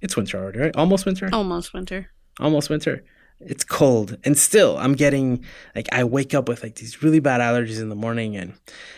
it's 0.00 0.16
winter 0.16 0.38
already, 0.38 0.58
right? 0.58 0.76
Almost 0.76 1.06
winter? 1.06 1.28
Almost 1.32 1.72
winter. 1.74 2.10
almost 2.40 2.70
winter. 2.70 3.04
It's 3.44 3.64
cold, 3.64 4.16
and 4.24 4.38
still, 4.38 4.76
I'm 4.78 4.94
getting 4.94 5.44
like 5.74 5.88
I 5.92 6.04
wake 6.04 6.34
up 6.34 6.48
with 6.48 6.62
like 6.62 6.76
these 6.76 7.02
really 7.02 7.20
bad 7.20 7.40
allergies 7.40 7.80
in 7.80 7.88
the 7.88 7.94
morning, 7.94 8.36
and 8.36 8.54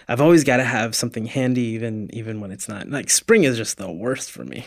I've 0.09 0.21
always 0.21 0.45
got 0.45 0.59
to 0.59 0.65
have 0.65 0.95
something 0.95 1.27
handy, 1.27 1.63
even 1.63 2.11
even 2.13 2.41
when 2.41 2.51
it's 2.51 2.69
not. 2.69 2.89
Like 2.89 3.11
spring 3.11 3.45
is 3.45 3.57
just 3.57 3.79
the 3.79 3.91
worst 3.91 4.31
for 4.31 4.45
me. 4.45 4.67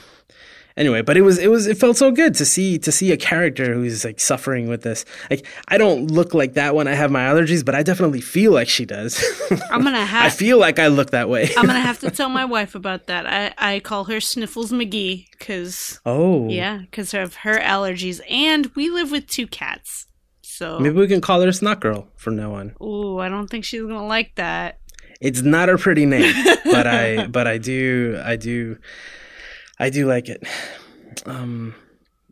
Anyway, 0.78 1.02
but 1.02 1.18
it 1.18 1.22
was 1.22 1.40
it 1.40 1.50
was 1.50 1.66
it 1.66 1.78
felt 1.78 1.98
so 1.98 2.12
good 2.12 2.36
to 2.36 2.46
see 2.46 2.78
to 2.78 2.92
see 2.92 3.12
a 3.12 3.18
character 3.18 3.74
who's 3.74 4.06
like 4.06 4.20
suffering 4.20 4.68
with 4.68 4.84
this. 4.84 5.06
Like 5.30 5.46
I 5.68 5.80
don't 5.80 6.12
look 6.12 6.36
like 6.36 6.54
that 6.54 6.76
when 6.76 6.88
I 6.88 6.94
have 6.94 7.10
my 7.10 7.26
allergies, 7.26 7.66
but 7.66 7.74
I 7.74 7.82
definitely 7.82 8.22
feel 8.22 8.52
like 8.52 8.70
she 8.70 8.86
does. 8.86 9.24
I'm 9.72 9.84
gonna 9.84 10.06
have. 10.06 10.26
I 10.26 10.30
feel 10.30 10.60
like 10.60 10.78
I 10.78 10.88
look 10.88 11.10
that 11.12 11.30
way. 11.30 11.50
I'm 11.58 11.66
gonna 11.66 11.80
have 11.92 12.00
to 12.02 12.12
tell 12.12 12.30
my 12.30 12.46
wife 12.46 12.76
about 12.76 13.08
that. 13.08 13.26
I, 13.26 13.54
I 13.76 13.80
call 13.80 14.04
her 14.06 14.20
Sniffles 14.20 14.72
McGee 14.72 15.26
because 15.32 16.00
oh, 16.06 16.48
yeah, 16.48 16.78
because 16.78 17.16
of 17.16 17.36
her 17.38 17.58
allergies, 17.58 18.22
and 18.30 18.68
we 18.76 18.92
live 18.92 19.12
with 19.12 19.28
two 19.28 19.48
cats. 19.48 20.06
So 20.44 20.80
Maybe 20.80 20.96
we 20.96 21.08
can 21.08 21.22
call 21.22 21.42
her 21.42 21.52
Snot 21.52 21.82
Girl 21.82 22.08
from 22.16 22.36
now 22.36 22.54
on. 22.54 22.76
ooh, 22.82 23.18
I 23.20 23.30
don't 23.30 23.48
think 23.48 23.66
she's 23.66 23.82
gonna 23.82 24.06
like 24.06 24.36
that. 24.36 24.80
It's 25.20 25.42
not 25.42 25.70
a 25.70 25.78
pretty 25.80 26.06
name, 26.06 26.36
but 26.66 26.86
I 26.86 27.26
but 27.32 27.48
I 27.48 27.58
do 27.58 28.22
I 28.24 28.36
do 28.36 28.78
I 29.80 29.90
do 29.90 30.06
like 30.08 30.30
it. 30.30 30.44
Um 31.26 31.76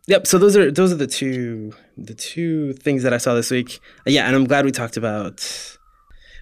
Yep, 0.07 0.27
so 0.27 0.37
those 0.37 0.55
are 0.55 0.71
those 0.71 0.91
are 0.91 0.95
the 0.97 1.07
two 1.07 1.73
the 1.97 2.13
two 2.13 2.73
things 2.73 3.03
that 3.03 3.13
I 3.13 3.17
saw 3.17 3.33
this 3.33 3.49
week. 3.51 3.79
Uh, 4.05 4.11
Yeah, 4.11 4.27
and 4.27 4.35
I'm 4.35 4.45
glad 4.45 4.65
we 4.65 4.71
talked 4.71 4.97
about 4.97 5.77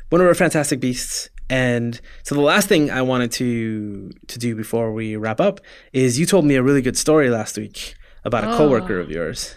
one 0.09 0.19
of 0.21 0.27
our 0.27 0.33
Fantastic 0.35 0.79
Beasts. 0.79 1.29
And 1.49 1.99
so 2.23 2.35
the 2.35 2.41
last 2.41 2.67
thing 2.67 2.91
I 2.91 3.01
wanted 3.01 3.31
to 3.33 4.11
to 4.27 4.39
do 4.39 4.55
before 4.55 4.91
we 4.93 5.15
wrap 5.15 5.39
up 5.39 5.59
is 5.93 6.19
you 6.19 6.25
told 6.25 6.45
me 6.45 6.55
a 6.55 6.63
really 6.63 6.81
good 6.81 6.97
story 6.97 7.29
last 7.29 7.57
week 7.57 7.95
about 8.25 8.43
a 8.43 8.51
Oh. 8.53 8.57
coworker 8.57 8.99
of 8.99 9.09
yours. 9.09 9.55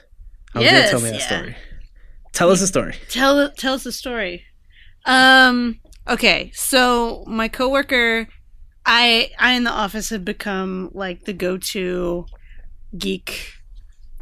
I 0.54 0.58
was 0.60 0.68
gonna 0.70 0.88
tell 0.88 1.00
me 1.00 1.10
that 1.10 1.20
yeah. 1.20 1.26
story. 1.26 1.56
Tell 2.32 2.50
us 2.50 2.60
a 2.60 2.66
story. 2.66 2.94
Tell 3.08 3.50
tell 3.52 3.74
us 3.74 3.84
the 3.84 3.92
story. 3.92 4.44
Um, 5.04 5.80
Okay, 6.08 6.52
so 6.54 7.24
my 7.26 7.48
coworker, 7.48 8.28
I 8.86 9.32
I 9.38 9.52
in 9.54 9.64
the 9.64 9.70
office 9.70 10.10
have 10.10 10.24
become 10.24 10.90
like 10.94 11.24
the 11.24 11.32
go-to 11.32 12.26
geek. 12.96 13.52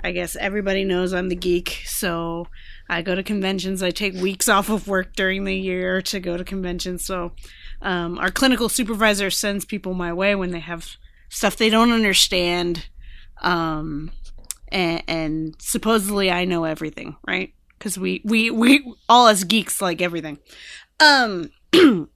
I 0.03 0.13
guess 0.13 0.37
everybody 0.37 0.85
knows 0.85 1.13
I'm 1.13 1.29
the 1.29 1.37
geek, 1.37 1.83
so 1.87 2.49
I 2.89 3.03
go 3.03 3.15
to 3.15 3.23
conventions. 3.23 3.83
I 3.83 3.91
take 3.91 4.15
weeks 4.15 4.49
off 4.49 4.69
of 4.69 4.89
work 4.89 5.15
during 5.15 5.45
the 5.45 5.55
year 5.55 6.03
to 6.03 6.21
go 6.21 6.37
to 6.37 6.45
conventions. 6.45 7.05
So 7.05 7.33
um, 7.81 8.19
our 8.19 8.31
clinical 8.31 8.69
supervisor 8.69 9.31
sends 9.31 9.65
people 9.65 9.95
my 9.95 10.13
way 10.13 10.35
when 10.35 10.51
they 10.51 10.61
have 10.61 10.97
stuff 11.29 11.57
they 11.57 11.71
don't 11.71 11.93
understand, 11.93 12.89
um, 13.43 14.13
and, 14.69 15.03
and 15.07 15.57
supposedly 15.59 16.31
I 16.31 16.45
know 16.47 16.65
everything, 16.65 17.17
right? 17.27 17.53
Because 17.79 17.99
we 17.99 18.23
we 18.25 18.51
we 18.51 18.95
all 19.11 19.29
as 19.29 19.45
geeks 19.45 19.83
like 19.83 20.01
everything. 20.01 20.39
Um, 21.01 21.51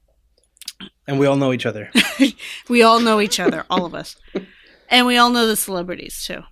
And 1.06 1.18
we 1.18 1.26
all 1.26 1.36
know 1.36 1.52
each 1.52 1.66
other. 1.66 1.90
we 2.68 2.82
all 2.82 3.00
know 3.00 3.20
each 3.20 3.40
other, 3.40 3.64
all 3.70 3.84
of 3.84 3.94
us, 3.94 4.16
and 4.88 5.06
we 5.06 5.16
all 5.16 5.30
know 5.30 5.46
the 5.46 5.56
celebrities 5.56 6.24
too. 6.24 6.42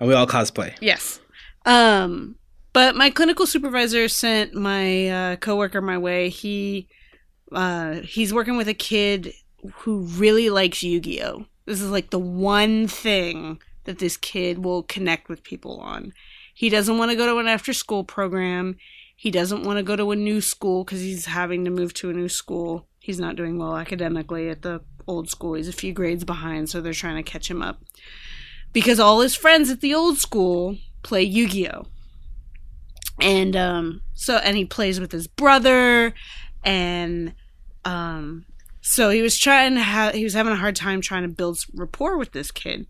And 0.00 0.08
we 0.08 0.14
all 0.14 0.26
cosplay. 0.26 0.74
Yes. 0.80 1.20
Um, 1.64 2.36
but 2.72 2.96
my 2.96 3.10
clinical 3.10 3.46
supervisor 3.46 4.08
sent 4.08 4.54
my 4.54 5.08
uh, 5.08 5.36
coworker 5.36 5.80
my 5.80 5.96
way. 5.96 6.28
He 6.28 6.88
uh, 7.52 8.00
he's 8.00 8.34
working 8.34 8.56
with 8.56 8.68
a 8.68 8.74
kid 8.74 9.32
who 9.76 10.00
really 10.00 10.50
likes 10.50 10.82
Yu-Gi-Oh. 10.82 11.46
This 11.66 11.80
is 11.80 11.90
like 11.90 12.10
the 12.10 12.18
one 12.18 12.88
thing 12.88 13.60
that 13.84 13.98
this 13.98 14.16
kid 14.16 14.64
will 14.64 14.82
connect 14.82 15.28
with 15.28 15.44
people 15.44 15.78
on. 15.80 16.12
He 16.54 16.68
doesn't 16.68 16.98
want 16.98 17.10
to 17.10 17.16
go 17.16 17.26
to 17.26 17.38
an 17.38 17.46
after-school 17.46 18.04
program. 18.04 18.76
He 19.16 19.30
doesn't 19.30 19.62
want 19.62 19.78
to 19.78 19.82
go 19.82 19.96
to 19.96 20.10
a 20.10 20.16
new 20.16 20.40
school 20.40 20.84
because 20.84 21.00
he's 21.00 21.26
having 21.26 21.64
to 21.64 21.70
move 21.70 21.94
to 21.94 22.10
a 22.10 22.12
new 22.12 22.28
school. 22.28 22.86
He's 23.04 23.20
not 23.20 23.36
doing 23.36 23.58
well 23.58 23.76
academically 23.76 24.48
at 24.48 24.62
the 24.62 24.80
old 25.06 25.28
school. 25.28 25.52
He's 25.52 25.68
a 25.68 25.74
few 25.74 25.92
grades 25.92 26.24
behind, 26.24 26.70
so 26.70 26.80
they're 26.80 26.94
trying 26.94 27.22
to 27.22 27.30
catch 27.30 27.50
him 27.50 27.60
up. 27.60 27.82
Because 28.72 28.98
all 28.98 29.20
his 29.20 29.34
friends 29.34 29.68
at 29.68 29.82
the 29.82 29.92
old 29.92 30.16
school 30.16 30.78
play 31.02 31.22
Yu 31.22 31.46
Gi 31.46 31.68
Oh! 31.68 31.84
And 33.20 33.56
um, 33.56 34.00
so, 34.14 34.36
and 34.38 34.56
he 34.56 34.64
plays 34.64 35.00
with 35.00 35.12
his 35.12 35.26
brother, 35.26 36.14
and 36.64 37.34
um, 37.84 38.46
so 38.80 39.10
he 39.10 39.20
was 39.20 39.38
trying 39.38 39.74
to 39.74 39.82
have, 39.82 40.14
he 40.14 40.24
was 40.24 40.32
having 40.32 40.54
a 40.54 40.56
hard 40.56 40.74
time 40.74 41.02
trying 41.02 41.24
to 41.24 41.28
build 41.28 41.58
rapport 41.74 42.16
with 42.16 42.32
this 42.32 42.50
kid. 42.50 42.86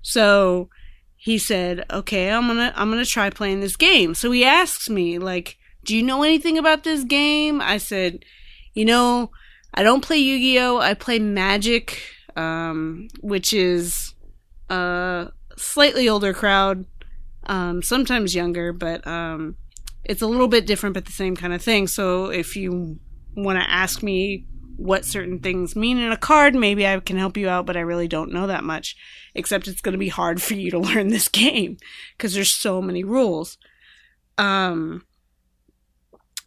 So 0.00 0.70
he 1.14 1.36
said, 1.36 1.84
"Okay, 1.90 2.30
I'm 2.30 2.46
gonna 2.46 2.72
I'm 2.74 2.88
gonna 2.88 3.04
try 3.04 3.28
playing 3.28 3.60
this 3.60 3.76
game." 3.76 4.14
So 4.14 4.30
he 4.30 4.46
asks 4.46 4.88
me 4.88 5.18
like, 5.18 5.58
"Do 5.84 5.94
you 5.94 6.02
know 6.02 6.22
anything 6.22 6.56
about 6.56 6.84
this 6.84 7.04
game?" 7.04 7.60
I 7.60 7.76
said, 7.76 8.24
"You 8.72 8.86
know, 8.86 9.30
I 9.74 9.82
don't 9.82 10.02
play 10.02 10.18
Yu-Gi-Oh. 10.18 10.78
I 10.78 10.94
play 10.94 11.18
Magic, 11.18 12.00
um, 12.36 13.08
which 13.20 13.52
is 13.52 14.14
a 14.68 15.28
slightly 15.56 16.08
older 16.08 16.32
crowd, 16.32 16.86
um, 17.46 17.82
sometimes 17.82 18.34
younger, 18.34 18.72
but 18.72 19.06
um, 19.06 19.56
it's 20.04 20.22
a 20.22 20.26
little 20.26 20.48
bit 20.48 20.66
different, 20.66 20.94
but 20.94 21.04
the 21.04 21.12
same 21.12 21.36
kind 21.36 21.52
of 21.52 21.62
thing. 21.62 21.86
So 21.86 22.26
if 22.26 22.56
you 22.56 22.98
want 23.36 23.58
to 23.58 23.70
ask 23.70 24.02
me 24.02 24.46
what 24.76 25.04
certain 25.04 25.40
things 25.40 25.74
mean 25.74 25.98
in 25.98 26.12
a 26.12 26.16
card, 26.16 26.54
maybe 26.54 26.86
I 26.86 26.98
can 27.00 27.18
help 27.18 27.36
you 27.36 27.48
out, 27.48 27.66
but 27.66 27.76
I 27.76 27.80
really 27.80 28.08
don't 28.08 28.32
know 28.32 28.46
that 28.46 28.64
much. 28.64 28.96
Except 29.34 29.68
it's 29.68 29.80
going 29.80 29.92
to 29.92 29.98
be 29.98 30.08
hard 30.08 30.40
for 30.42 30.54
you 30.54 30.70
to 30.70 30.78
learn 30.78 31.08
this 31.08 31.28
game 31.28 31.76
because 32.16 32.34
there's 32.34 32.52
so 32.52 32.80
many 32.80 33.04
rules. 33.04 33.58
Um, 34.38 35.04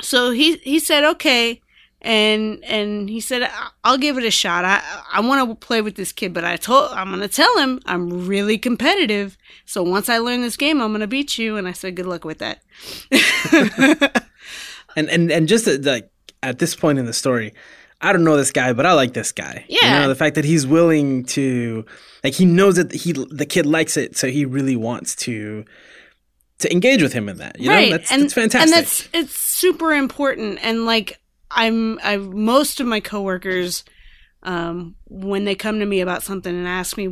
so 0.01 0.31
he 0.31 0.57
he 0.57 0.79
said 0.79 1.03
okay, 1.03 1.61
and 2.03 2.63
and 2.63 3.09
he 3.09 3.19
said 3.19 3.43
"I- 3.43 3.69
I'll 3.83 3.97
give 3.97 4.17
it 4.17 4.23
a 4.23 4.31
shot. 4.31 4.65
I 4.65 4.81
I 5.11 5.21
want 5.21 5.47
to 5.49 5.55
play 5.67 5.81
with 5.81 5.95
this 5.95 6.11
kid, 6.11 6.33
but 6.33 6.43
I 6.43 6.57
told 6.57 6.91
I'm 6.91 7.09
going 7.09 7.21
to 7.21 7.27
tell 7.27 7.57
him 7.59 7.79
I'm 7.85 8.27
really 8.27 8.57
competitive. 8.57 9.37
So 9.65 9.83
once 9.83 10.09
I 10.09 10.17
learn 10.17 10.41
this 10.41 10.57
game, 10.57 10.81
I'm 10.81 10.89
going 10.91 11.01
to 11.01 11.07
beat 11.07 11.37
you. 11.37 11.57
And 11.57 11.67
I 11.67 11.71
said 11.73 11.95
good 11.95 12.05
luck 12.07 12.25
with 12.25 12.39
that. 12.39 12.61
And 14.97 15.09
and 15.09 15.31
and 15.31 15.47
just 15.47 15.67
at, 15.67 15.83
like 15.85 16.11
at 16.43 16.59
this 16.59 16.75
point 16.75 16.99
in 16.99 17.05
the 17.05 17.13
story, 17.13 17.53
I 18.01 18.11
don't 18.11 18.25
know 18.25 18.35
this 18.35 18.51
guy, 18.51 18.73
but 18.73 18.85
I 18.85 18.91
like 18.91 19.13
this 19.13 19.31
guy. 19.31 19.63
you 19.69 19.79
Yeah. 19.81 19.99
know 20.01 20.09
the 20.09 20.15
fact 20.15 20.35
that 20.35 20.43
he's 20.43 20.67
willing 20.67 21.23
to, 21.27 21.85
like, 22.25 22.33
he 22.33 22.43
knows 22.43 22.75
that 22.75 22.91
he 22.91 23.13
the 23.13 23.45
kid 23.45 23.65
likes 23.65 23.95
it, 23.95 24.17
so 24.17 24.27
he 24.27 24.43
really 24.43 24.75
wants 24.75 25.15
to 25.27 25.63
to 26.59 26.71
engage 26.73 27.01
with 27.01 27.13
him 27.13 27.29
in 27.29 27.37
that. 27.37 27.57
You 27.57 27.69
know, 27.69 27.89
that's, 27.91 28.09
that's 28.09 28.33
fantastic. 28.33 28.61
And 28.61 28.71
that's 28.85 29.07
it's 29.13 29.33
super 29.33 29.93
important. 29.93 30.59
And 30.61 30.85
like 30.85 31.20
I'm, 31.55 31.99
I 32.03 32.17
most 32.17 32.79
of 32.79 32.87
my 32.87 32.99
coworkers, 32.99 33.83
um, 34.43 34.95
when 35.05 35.45
they 35.45 35.55
come 35.55 35.79
to 35.79 35.85
me 35.85 36.01
about 36.01 36.23
something 36.23 36.55
and 36.55 36.67
ask 36.67 36.97
me, 36.97 37.05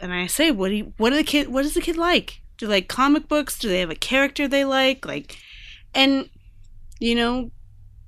and 0.00 0.12
I 0.12 0.26
say, 0.26 0.50
what 0.50 0.68
do 0.68 0.76
you, 0.76 0.92
what 0.96 1.10
do 1.10 1.16
the 1.16 1.24
kid, 1.24 1.48
what 1.48 1.62
does 1.62 1.74
the 1.74 1.80
kid 1.80 1.96
like? 1.96 2.40
Do 2.56 2.66
they 2.66 2.74
like 2.74 2.88
comic 2.88 3.28
books? 3.28 3.58
Do 3.58 3.68
they 3.68 3.80
have 3.80 3.90
a 3.90 3.94
character 3.94 4.46
they 4.46 4.64
like? 4.64 5.06
Like, 5.06 5.38
and 5.94 6.28
you 6.98 7.14
know, 7.14 7.50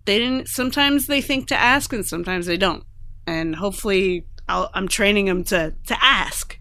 they 0.05 0.19
didn't. 0.19 0.49
Sometimes 0.49 1.07
they 1.07 1.23
think 1.23 1.49
to 1.49 1.57
ask, 1.57 1.93
and 1.93 2.05
sometimes 2.05 2.47
they 2.47 2.57
don't. 2.57 2.85
And 3.27 3.57
hopefully, 3.57 4.27
I'll, 4.49 4.71
I'm 4.75 4.89
training 4.89 5.27
them 5.27 5.45
to 5.45 5.75
to 5.87 6.05
ask 6.05 6.59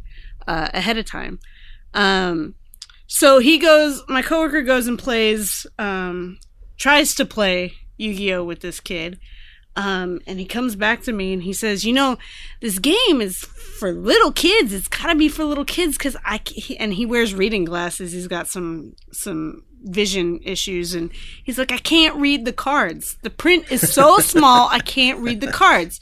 uh, 0.47 0.69
ahead 0.73 0.97
of 0.97 1.05
time. 1.05 1.39
Um, 1.93 2.55
so 3.07 3.39
he 3.39 3.57
goes, 3.57 4.01
my 4.07 4.21
coworker 4.21 4.61
goes 4.61 4.87
and 4.87 4.97
plays, 4.97 5.67
um, 5.77 6.39
tries 6.77 7.13
to 7.15 7.25
play 7.25 7.73
Yu 8.01 8.13
Gi 8.13 8.33
Oh 8.33 8.43
with 8.43 8.59
this 8.61 8.79
kid. 8.79 9.19
Um, 9.77 10.19
and 10.27 10.37
he 10.37 10.45
comes 10.45 10.75
back 10.75 11.01
to 11.03 11.13
me 11.13 11.31
and 11.31 11.43
he 11.43 11.53
says, 11.53 11.85
"You 11.85 11.93
know, 11.93 12.17
this 12.59 12.77
game 12.77 13.21
is 13.21 13.37
for 13.79 13.93
little 13.93 14.33
kids. 14.33 14.73
It's 14.73 14.89
gotta 14.89 15.15
be 15.15 15.29
for 15.29 15.45
little 15.45 15.63
kids 15.63 15.97
because 15.97 16.17
I." 16.25 16.41
he- 16.45 16.77
And 16.77 16.93
he 16.93 17.05
wears 17.05 17.33
reading 17.33 17.63
glasses. 17.63 18.11
He's 18.11 18.27
got 18.27 18.47
some 18.49 18.93
some 19.13 19.63
vision 19.83 20.41
issues, 20.43 20.93
and 20.93 21.09
he's 21.45 21.57
like, 21.57 21.71
"I 21.71 21.77
can't 21.77 22.17
read 22.17 22.43
the 22.43 22.51
cards. 22.51 23.17
The 23.23 23.29
print 23.29 23.71
is 23.71 23.93
so 23.93 24.17
small. 24.33 24.67
I 24.69 24.79
can't 24.79 25.19
read 25.19 25.39
the 25.39 25.51
cards." 25.51 26.01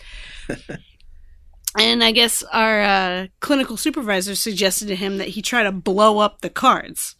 And 1.78 2.04
I 2.04 2.12
guess 2.12 2.42
our 2.52 2.82
uh, 2.82 3.28
clinical 3.40 3.78
supervisor 3.78 4.34
suggested 4.36 4.88
to 4.88 4.96
him 4.96 5.18
that 5.20 5.30
he 5.30 5.42
try 5.44 5.62
to 5.62 5.72
blow 5.72 6.18
up 6.18 6.42
the 6.42 6.50
cards, 6.50 7.16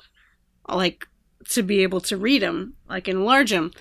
like 0.68 1.08
to 1.50 1.62
be 1.62 1.84
able 1.84 2.02
to 2.02 2.18
read 2.18 2.42
them, 2.42 2.74
like 2.90 3.08
enlarge 3.08 3.52
them. 3.52 3.72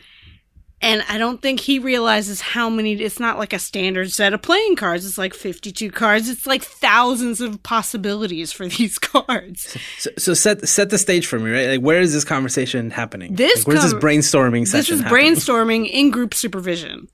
And 0.80 1.02
I 1.08 1.18
don't 1.18 1.42
think 1.42 1.58
he 1.58 1.80
realizes 1.80 2.40
how 2.40 2.70
many. 2.70 2.92
It's 2.92 3.18
not 3.18 3.36
like 3.36 3.52
a 3.52 3.58
standard 3.58 4.12
set 4.12 4.32
of 4.32 4.42
playing 4.42 4.76
cards. 4.76 5.04
It's 5.04 5.18
like 5.18 5.34
fifty-two 5.34 5.90
cards. 5.90 6.28
It's 6.28 6.46
like 6.46 6.62
thousands 6.62 7.40
of 7.40 7.60
possibilities 7.64 8.52
for 8.52 8.66
these 8.68 8.96
cards. 8.96 9.76
so, 9.98 10.10
so 10.16 10.34
set 10.34 10.68
set 10.68 10.90
the 10.90 10.98
stage 10.98 11.26
for 11.26 11.40
me, 11.40 11.50
right? 11.50 11.68
Like, 11.68 11.80
where 11.80 12.00
is 12.00 12.12
this 12.12 12.24
conversation 12.24 12.90
happening? 12.90 13.34
This 13.34 13.58
like, 13.58 13.66
where's 13.66 13.82
this 13.82 13.92
com- 13.92 14.00
brainstorming 14.00 14.70
This 14.70 14.88
is 14.88 15.00
happening? 15.00 15.32
brainstorming 15.34 15.90
in 15.90 16.10
group 16.10 16.32
supervision. 16.32 17.08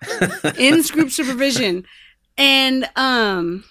in 0.56 0.80
group 0.82 1.10
supervision, 1.10 1.84
and 2.36 2.88
um, 2.94 3.64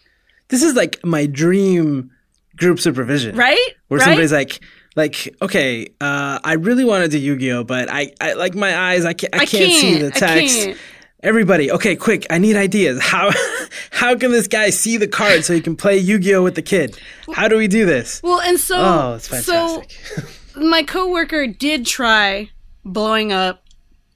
This 0.50 0.62
is 0.62 0.74
like 0.76 1.00
my 1.06 1.26
dream 1.26 2.12
group 2.58 2.82
supervision, 2.82 3.38
right, 3.38 3.58
Where 3.88 4.00
right. 4.00 4.06
somebody's 4.06 4.34
like, 4.34 4.60
like, 4.98 5.36
okay, 5.44 5.88
uh, 6.02 6.40
I 6.44 6.54
really 6.54 6.84
want 6.84 7.04
to 7.04 7.10
do 7.10 7.20
Yu-Gi-Oh, 7.20 7.64
but 7.64 7.88
I, 7.90 8.12
I 8.20 8.34
like 8.34 8.56
my 8.56 8.76
eyes, 8.76 9.06
I 9.06 9.14
can't, 9.14 9.34
I, 9.34 9.44
I 9.44 9.46
can't, 9.46 9.72
see 9.72 10.00
the 10.00 10.12
can't, 10.12 10.50
text. 10.50 10.82
Everybody, 11.22 11.72
okay, 11.72 11.96
quick! 11.96 12.26
I 12.30 12.38
need 12.40 12.56
ideas. 12.56 13.02
How, 13.02 13.32
how 13.92 14.16
can 14.16 14.32
this 14.32 14.48
guy 14.48 14.72
see 14.72 14.98
the 14.98 15.08
card 15.08 15.46
so 15.46 15.54
he 15.54 15.62
can 15.62 15.76
play 15.76 15.98
Yu-Gi-Oh 15.98 16.44
with 16.44 16.56
the 16.56 16.62
kid? 16.62 17.00
How 17.34 17.48
do 17.48 17.58
we 17.58 17.68
do 17.68 17.86
this? 17.86 18.22
Well, 18.24 18.42
and 18.42 18.60
so 18.60 18.76
Oh, 18.78 19.14
it's 19.16 19.28
so 19.28 19.82
fantastic. 19.82 20.56
my 20.56 20.84
coworker 20.84 21.48
did 21.48 21.86
try 21.86 22.50
blowing 22.84 23.32
up 23.32 23.64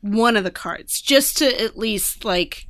one 0.02 0.36
of 0.36 0.44
the 0.44 0.52
cards 0.52 1.00
just 1.00 1.38
to 1.38 1.62
at 1.62 1.78
least 1.78 2.26
like 2.26 2.68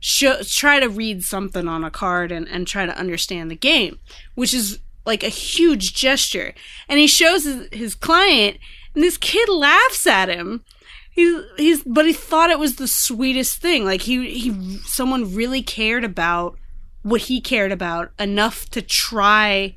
show, 0.00 0.36
try 0.42 0.80
to 0.80 0.88
read 0.88 1.22
something 1.22 1.68
on 1.68 1.84
a 1.84 1.90
card 1.90 2.32
and, 2.32 2.48
and 2.48 2.66
try 2.66 2.86
to 2.86 2.96
understand 2.96 3.50
the 3.50 3.56
game, 3.56 3.98
which 4.34 4.54
is 4.54 4.78
like 5.04 5.22
a 5.22 5.28
huge 5.28 5.94
gesture. 5.94 6.54
And 6.88 6.98
he 6.98 7.06
shows 7.06 7.44
his, 7.44 7.68
his 7.72 7.94
client, 7.94 8.58
and 8.94 9.02
this 9.02 9.16
kid 9.16 9.48
laughs 9.48 10.06
at 10.06 10.28
him. 10.28 10.64
He's 11.10 11.42
he's 11.56 11.82
but 11.84 12.06
he 12.06 12.12
thought 12.12 12.50
it 12.50 12.58
was 12.58 12.76
the 12.76 12.88
sweetest 12.88 13.60
thing. 13.60 13.84
Like 13.84 14.02
he 14.02 14.30
he 14.38 14.78
someone 14.84 15.34
really 15.34 15.62
cared 15.62 16.04
about 16.04 16.56
what 17.02 17.22
he 17.22 17.40
cared 17.40 17.70
about 17.70 18.10
enough 18.18 18.68
to 18.70 18.82
try 18.82 19.76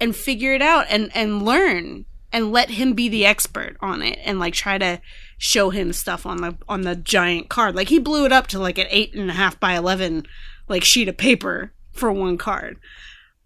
and 0.00 0.16
figure 0.16 0.54
it 0.54 0.62
out 0.62 0.86
and 0.88 1.10
and 1.14 1.42
learn 1.44 2.06
and 2.32 2.52
let 2.52 2.70
him 2.70 2.92
be 2.92 3.08
the 3.08 3.24
expert 3.24 3.76
on 3.80 4.02
it 4.02 4.18
and 4.24 4.38
like 4.38 4.54
try 4.54 4.78
to 4.78 5.00
show 5.38 5.70
him 5.70 5.92
stuff 5.92 6.26
on 6.26 6.38
the 6.38 6.56
on 6.68 6.82
the 6.82 6.96
giant 6.96 7.48
card 7.48 7.74
like 7.74 7.88
he 7.88 7.98
blew 7.98 8.24
it 8.24 8.32
up 8.32 8.46
to 8.46 8.58
like 8.58 8.78
an 8.78 8.86
eight 8.90 9.14
and 9.14 9.30
a 9.30 9.34
half 9.34 9.58
by 9.60 9.74
11 9.74 10.26
like 10.68 10.84
sheet 10.84 11.08
of 11.08 11.16
paper 11.16 11.72
for 11.92 12.12
one 12.12 12.36
card 12.36 12.78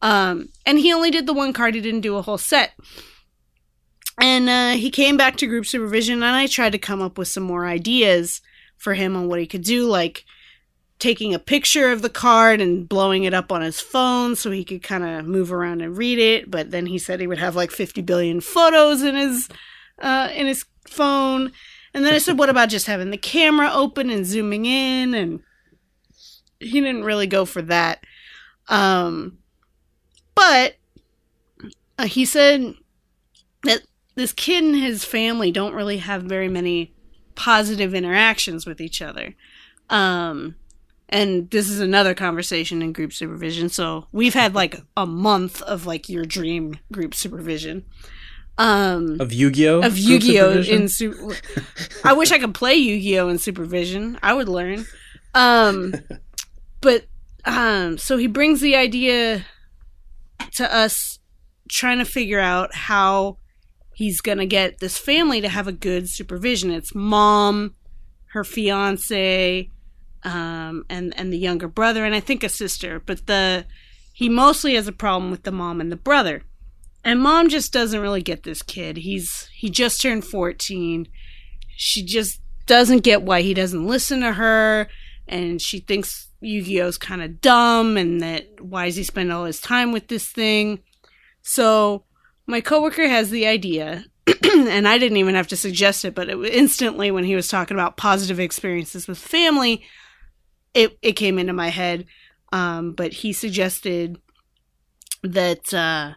um 0.03 0.49
and 0.67 0.79
he 0.79 0.93
only 0.93 1.11
did 1.11 1.27
the 1.27 1.33
one 1.33 1.53
card 1.53 1.75
he 1.75 1.81
didn't 1.81 2.01
do 2.01 2.17
a 2.17 2.23
whole 2.23 2.39
set 2.39 2.73
and 4.21 4.49
uh, 4.49 4.73
he 4.73 4.91
came 4.91 5.17
back 5.17 5.37
to 5.37 5.47
group 5.47 5.65
supervision 5.65 6.17
and 6.23 6.37
i 6.37 6.47
tried 6.47 6.73
to 6.73 6.79
come 6.79 7.01
up 7.01 7.17
with 7.17 7.29
some 7.29 7.43
more 7.43 7.67
ideas 7.67 8.43
for 8.83 8.95
him 8.95 9.17
on 9.17 9.29
what 9.29 9.39
he 9.39 9.47
could 9.47 9.63
do, 9.63 9.87
like 9.87 10.25
taking 10.99 11.33
a 11.33 11.39
picture 11.39 11.93
of 11.93 12.03
the 12.03 12.11
card 12.11 12.61
and 12.61 12.89
blowing 12.89 13.23
it 13.23 13.33
up 13.33 13.53
on 13.53 13.63
his 13.63 13.81
phone 13.81 14.35
so 14.35 14.51
he 14.51 14.65
could 14.65 14.83
kind 14.83 15.05
of 15.05 15.25
move 15.25 15.53
around 15.53 15.81
and 15.81 15.97
read 15.97 16.19
it. 16.19 16.51
But 16.51 16.73
then 16.73 16.87
he 16.87 16.99
said 16.99 17.21
he 17.21 17.29
would 17.29 17.39
have 17.39 17.55
like 17.55 17.71
50 17.71 18.03
billion 18.03 18.41
photos 18.41 19.03
in 19.03 19.15
his 19.15 19.49
uh, 20.01 20.31
in 20.35 20.49
his 20.49 20.65
phone. 20.89 21.53
And 21.95 22.05
then 22.05 22.13
I 22.13 22.19
said, 22.19 22.39
what 22.39 22.49
about 22.49 22.71
just 22.71 22.87
having 22.87 23.11
the 23.11 23.17
camera 23.17 23.71
open 23.73 24.11
and 24.11 24.27
zooming 24.27 24.67
in? 24.67 25.15
And 25.15 25.41
he 26.59 26.81
didn't 26.81 27.05
really 27.05 27.29
go 27.29 27.45
for 27.45 27.63
that. 27.63 28.03
Um, 28.69 29.39
but 30.35 30.77
uh, 31.99 32.07
he 32.07 32.25
said 32.25 32.75
that 33.65 33.83
this 34.15 34.33
kid 34.33 34.65
and 34.65 34.77
his 34.77 35.05
family 35.05 35.51
don't 35.53 35.75
really 35.75 35.99
have 35.99 36.23
very 36.25 36.49
many 36.49 36.93
positive 37.35 37.95
interactions 37.95 38.67
with 38.67 38.81
each 38.81 39.01
other. 39.01 39.35
Um, 39.91 40.57
and 41.09 41.51
this 41.51 41.69
is 41.69 41.81
another 41.81 42.15
conversation 42.15 42.83
in 42.83 42.93
group 42.93 43.13
supervision. 43.13 43.69
So 43.69 44.07
we've 44.13 44.35
had 44.35 44.55
like 44.55 44.81
a 44.97 45.07
month 45.07 45.61
of 45.63 45.87
like 45.87 46.09
your 46.09 46.25
dream 46.25 46.79
group 46.91 47.15
supervision. 47.15 47.85
Um, 48.59 49.17
Of 49.19 49.33
Yu-Gi-Oh. 49.33 49.81
of 49.83 49.97
Yu-Gi-Oh 49.99 50.61
in 50.61 50.89
su- 50.89 51.33
I 52.05 52.13
wish 52.13 52.33
I 52.33 52.39
could 52.39 52.55
play 52.55 52.75
Yu-Gi-Oh 52.75 53.29
in 53.29 53.39
supervision. 53.39 54.19
I 54.23 54.35
would 54.35 54.49
learn. 54.49 54.85
Um 55.35 55.95
but 56.83 57.07
um 57.45 57.97
so 57.99 58.17
he 58.19 58.27
brings 58.27 58.61
the 58.61 58.77
idea 58.77 59.45
to 60.53 60.75
us 60.75 61.19
trying 61.69 61.99
to 61.99 62.05
figure 62.05 62.41
out 62.41 62.75
how 62.75 63.39
he's 63.95 64.21
going 64.21 64.39
to 64.39 64.47
get 64.47 64.79
this 64.79 64.99
family 64.99 65.41
to 65.41 65.49
have 65.49 65.69
a 65.69 65.73
good 65.73 66.09
supervision. 66.09 66.71
It's 66.71 66.95
mom, 66.95 67.75
her 68.33 68.45
fiance, 68.45 69.71
um 70.25 70.85
and 70.89 71.13
and 71.19 71.33
the 71.33 71.39
younger 71.39 71.67
brother 71.67 72.05
and 72.05 72.15
I 72.15 72.21
think 72.21 72.45
a 72.45 72.49
sister, 72.49 73.01
but 73.01 73.27
the 73.27 73.67
he 74.13 74.29
mostly 74.29 74.75
has 74.75 74.87
a 74.87 74.93
problem 74.93 75.31
with 75.31 75.43
the 75.43 75.51
mom 75.53 75.81
and 75.81 75.91
the 75.91 75.97
brother. 75.97 76.43
And 77.05 77.21
mom 77.21 77.49
just 77.49 77.73
doesn't 77.73 78.01
really 78.01 78.23
get 78.23 78.45
this 78.45 78.63
kid. 78.63 78.99
He's 78.99 79.49
he 79.53 79.69
just 79.69 80.01
turned 80.01 80.25
14. 80.25 81.09
She 81.77 82.05
just 82.05 82.41
doesn't 82.67 83.03
get 83.03 83.23
why 83.23 83.43
he 83.43 83.55
doesn't 83.55 83.87
listen 83.87 84.21
to 84.21 84.33
her 84.33 84.89
and 85.27 85.61
she 85.61 85.81
thinks 85.81 86.29
Yu-Gi-Oh's 86.43 86.99
kind 86.99 87.23
of 87.23 87.41
dumb 87.41 87.97
and 87.97 88.21
that 88.21 88.61
why 88.61 88.87
is 88.87 88.97
he 88.97 89.05
spending 89.05 89.33
all 89.33 89.45
his 89.45 89.61
time 89.61 89.93
with 89.93 90.09
this 90.09 90.27
thing? 90.27 90.81
So 91.43 92.05
my 92.47 92.61
coworker 92.61 93.09
has 93.09 93.31
the 93.31 93.47
idea 93.47 94.05
and 94.55 94.87
I 94.87 94.99
didn't 94.99 95.19
even 95.19 95.35
have 95.35 95.49
to 95.49 95.57
suggest 95.57 96.05
it, 96.05 96.15
but 96.15 96.29
it 96.29 96.39
instantly 96.45 97.11
when 97.11 97.25
he 97.25 97.35
was 97.35 97.49
talking 97.49 97.77
about 97.77 97.97
positive 97.97 98.39
experiences 98.39 99.09
with 99.09 99.19
family, 99.19 99.85
it 100.75 100.97
it 101.03 101.13
came 101.13 101.39
into 101.39 101.53
my 101.53 101.69
head. 101.69 102.07
Um, 102.53 102.93
but 102.93 103.13
he 103.13 103.33
suggested 103.33 104.21
that 105.23 105.73
uh, 105.73 106.15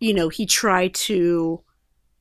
you 0.00 0.14
know 0.14 0.28
he 0.28 0.46
tried 0.46 0.94
to 0.94 1.62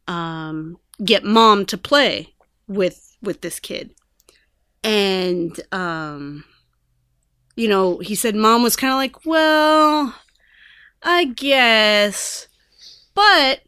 um, 0.08 0.78
get 1.04 1.24
mom 1.24 1.66
to 1.68 1.78
play 1.78 2.36
with 2.68 3.18
with 3.22 3.42
this 3.42 3.60
kid, 3.60 3.96
and 4.84 5.60
um, 5.72 6.44
you 7.58 7.68
know 7.68 7.98
he 8.00 8.16
said 8.16 8.36
mom 8.36 8.64
was 8.64 8.78
kind 8.78 8.94
of 8.94 8.98
like, 8.98 9.26
well, 9.26 10.16
I 11.04 11.26
guess, 11.26 12.48
but 13.14 13.62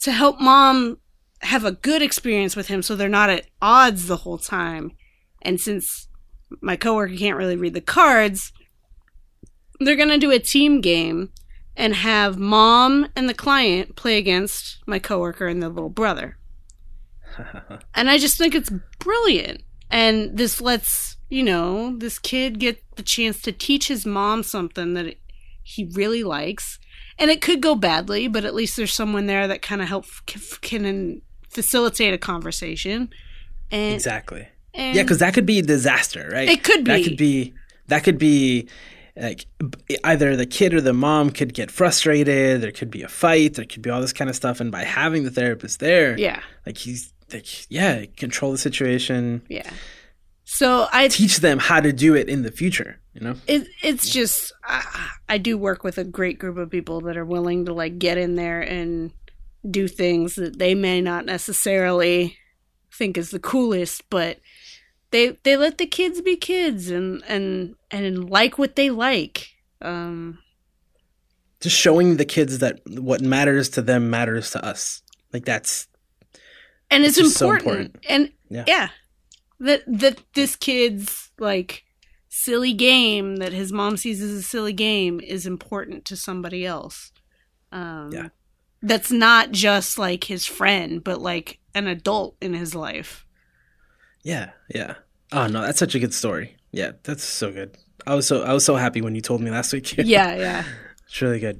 to 0.00 0.12
help 0.12 0.40
mom 0.40 0.98
have 1.40 1.64
a 1.64 1.72
good 1.72 2.02
experience 2.02 2.54
with 2.54 2.68
him 2.68 2.82
so 2.82 2.94
they're 2.94 3.08
not 3.08 3.30
at 3.30 3.46
odds 3.60 4.06
the 4.06 4.18
whole 4.18 4.38
time. 4.38 4.92
And 5.42 5.60
since 5.60 6.08
my 6.60 6.76
coworker 6.76 7.16
can't 7.16 7.36
really 7.36 7.56
read 7.56 7.74
the 7.74 7.80
cards, 7.80 8.52
they're 9.80 9.96
going 9.96 10.08
to 10.08 10.18
do 10.18 10.30
a 10.30 10.38
team 10.38 10.80
game 10.80 11.32
and 11.76 11.94
have 11.94 12.38
mom 12.38 13.08
and 13.16 13.28
the 13.28 13.34
client 13.34 13.96
play 13.96 14.18
against 14.18 14.78
my 14.86 14.98
coworker 14.98 15.48
and 15.48 15.62
the 15.62 15.68
little 15.68 15.90
brother. 15.90 16.38
And 17.94 18.10
I 18.10 18.18
just 18.18 18.36
think 18.36 18.54
it's 18.54 18.70
brilliant. 18.98 19.62
And 19.90 20.36
this 20.36 20.60
lets, 20.60 21.16
you 21.28 21.42
know, 21.42 21.96
this 21.96 22.18
kid 22.18 22.58
get 22.58 22.81
the 22.96 23.02
chance 23.02 23.40
to 23.42 23.52
teach 23.52 23.88
his 23.88 24.04
mom 24.06 24.42
something 24.42 24.94
that 24.94 25.16
he 25.62 25.90
really 25.94 26.24
likes. 26.24 26.78
And 27.18 27.30
it 27.30 27.40
could 27.40 27.60
go 27.60 27.74
badly, 27.74 28.28
but 28.28 28.44
at 28.44 28.54
least 28.54 28.76
there's 28.76 28.92
someone 28.92 29.26
there 29.26 29.46
that 29.46 29.62
kind 29.62 29.82
of 29.82 29.88
help 29.88 30.06
can 30.26 31.22
facilitate 31.50 32.14
a 32.14 32.18
conversation. 32.18 33.10
And, 33.70 33.94
exactly. 33.94 34.48
and 34.74 34.96
Yeah, 34.96 35.02
because 35.02 35.18
that 35.18 35.34
could 35.34 35.46
be 35.46 35.58
a 35.58 35.62
disaster, 35.62 36.28
right? 36.32 36.48
It 36.48 36.64
could 36.64 36.84
be. 36.84 36.90
That 36.90 37.04
could 37.04 37.16
be. 37.16 37.54
That 37.86 38.04
could 38.04 38.18
be. 38.18 38.68
Like 39.14 39.44
either 40.04 40.36
the 40.36 40.46
kid 40.46 40.72
or 40.72 40.80
the 40.80 40.94
mom 40.94 41.30
could 41.30 41.52
get 41.52 41.70
frustrated. 41.70 42.62
There 42.62 42.72
could 42.72 42.90
be 42.90 43.02
a 43.02 43.08
fight. 43.08 43.54
There 43.54 43.66
could 43.66 43.82
be 43.82 43.90
all 43.90 44.00
this 44.00 44.14
kind 44.14 44.30
of 44.30 44.36
stuff. 44.36 44.58
And 44.58 44.72
by 44.72 44.84
having 44.84 45.24
the 45.24 45.30
therapist 45.30 45.80
there, 45.80 46.18
yeah, 46.18 46.40
like 46.64 46.78
he's 46.78 47.12
like, 47.30 47.70
yeah, 47.70 48.06
control 48.16 48.52
the 48.52 48.58
situation, 48.58 49.42
yeah. 49.48 49.70
So 50.54 50.86
I 50.92 51.08
teach 51.08 51.38
them 51.38 51.58
how 51.58 51.80
to 51.80 51.92
do 51.92 52.14
it 52.14 52.28
in 52.28 52.42
the 52.42 52.50
future. 52.50 53.00
You 53.14 53.20
know, 53.22 53.34
it, 53.46 53.66
it's 53.82 54.10
just 54.10 54.52
I, 54.64 55.10
I 55.28 55.38
do 55.38 55.56
work 55.56 55.82
with 55.82 55.98
a 55.98 56.04
great 56.04 56.38
group 56.38 56.56
of 56.56 56.70
people 56.70 57.00
that 57.02 57.16
are 57.16 57.24
willing 57.24 57.64
to 57.66 57.72
like 57.72 57.98
get 57.98 58.18
in 58.18 58.36
there 58.36 58.60
and 58.60 59.12
do 59.68 59.88
things 59.88 60.34
that 60.34 60.58
they 60.58 60.74
may 60.74 61.00
not 61.00 61.24
necessarily 61.24 62.36
think 62.92 63.16
is 63.16 63.30
the 63.30 63.38
coolest 63.38 64.02
but 64.10 64.38
they 65.12 65.38
they 65.44 65.56
let 65.56 65.78
the 65.78 65.86
kids 65.86 66.20
be 66.20 66.36
kids 66.36 66.90
and 66.90 67.22
and 67.28 67.74
and 67.90 68.28
like 68.28 68.58
what 68.58 68.76
they 68.76 68.90
like 68.90 69.48
um 69.80 70.38
just 71.62 71.78
showing 71.78 72.16
the 72.16 72.24
kids 72.24 72.58
that 72.58 72.80
what 72.86 73.20
matters 73.20 73.68
to 73.70 73.82
them 73.82 74.10
matters 74.10 74.50
to 74.50 74.62
us. 74.64 75.00
Like 75.32 75.44
that's 75.44 75.86
and 76.90 77.04
it's, 77.04 77.16
just 77.16 77.38
so 77.38 77.46
important. 77.52 77.94
important. 77.94 78.04
and 78.08 78.32
Yeah. 78.50 78.64
yeah 78.66 78.88
that 79.62 79.82
that 79.86 80.20
this 80.34 80.56
kid's 80.56 81.30
like 81.38 81.84
silly 82.28 82.72
game 82.72 83.36
that 83.36 83.52
his 83.52 83.72
mom 83.72 83.96
sees 83.96 84.20
as 84.22 84.30
a 84.32 84.42
silly 84.42 84.72
game 84.72 85.20
is 85.20 85.46
important 85.46 86.04
to 86.06 86.16
somebody 86.16 86.64
else 86.66 87.12
um 87.72 88.10
Yeah. 88.12 88.28
that's 88.82 89.10
not 89.12 89.50
just 89.52 89.98
like 89.98 90.24
his 90.24 90.46
friend 90.46 91.02
but 91.04 91.20
like 91.20 91.58
an 91.74 91.86
adult 91.86 92.36
in 92.40 92.54
his 92.54 92.74
life 92.74 93.26
yeah, 94.24 94.50
yeah. 94.72 94.94
Oh 95.32 95.48
no, 95.48 95.62
that's 95.62 95.80
such 95.80 95.96
a 95.96 95.98
good 95.98 96.14
story. 96.14 96.56
Yeah, 96.70 96.92
that's 97.02 97.24
so 97.24 97.50
good. 97.50 97.76
I 98.06 98.14
was 98.14 98.24
so 98.24 98.42
I 98.44 98.52
was 98.52 98.64
so 98.64 98.76
happy 98.76 99.00
when 99.02 99.16
you 99.16 99.20
told 99.20 99.40
me 99.40 99.50
last 99.50 99.72
week. 99.72 99.96
yeah 99.98 100.36
yeah 100.36 100.64
it's 101.08 101.20
really 101.20 101.40
good. 101.40 101.58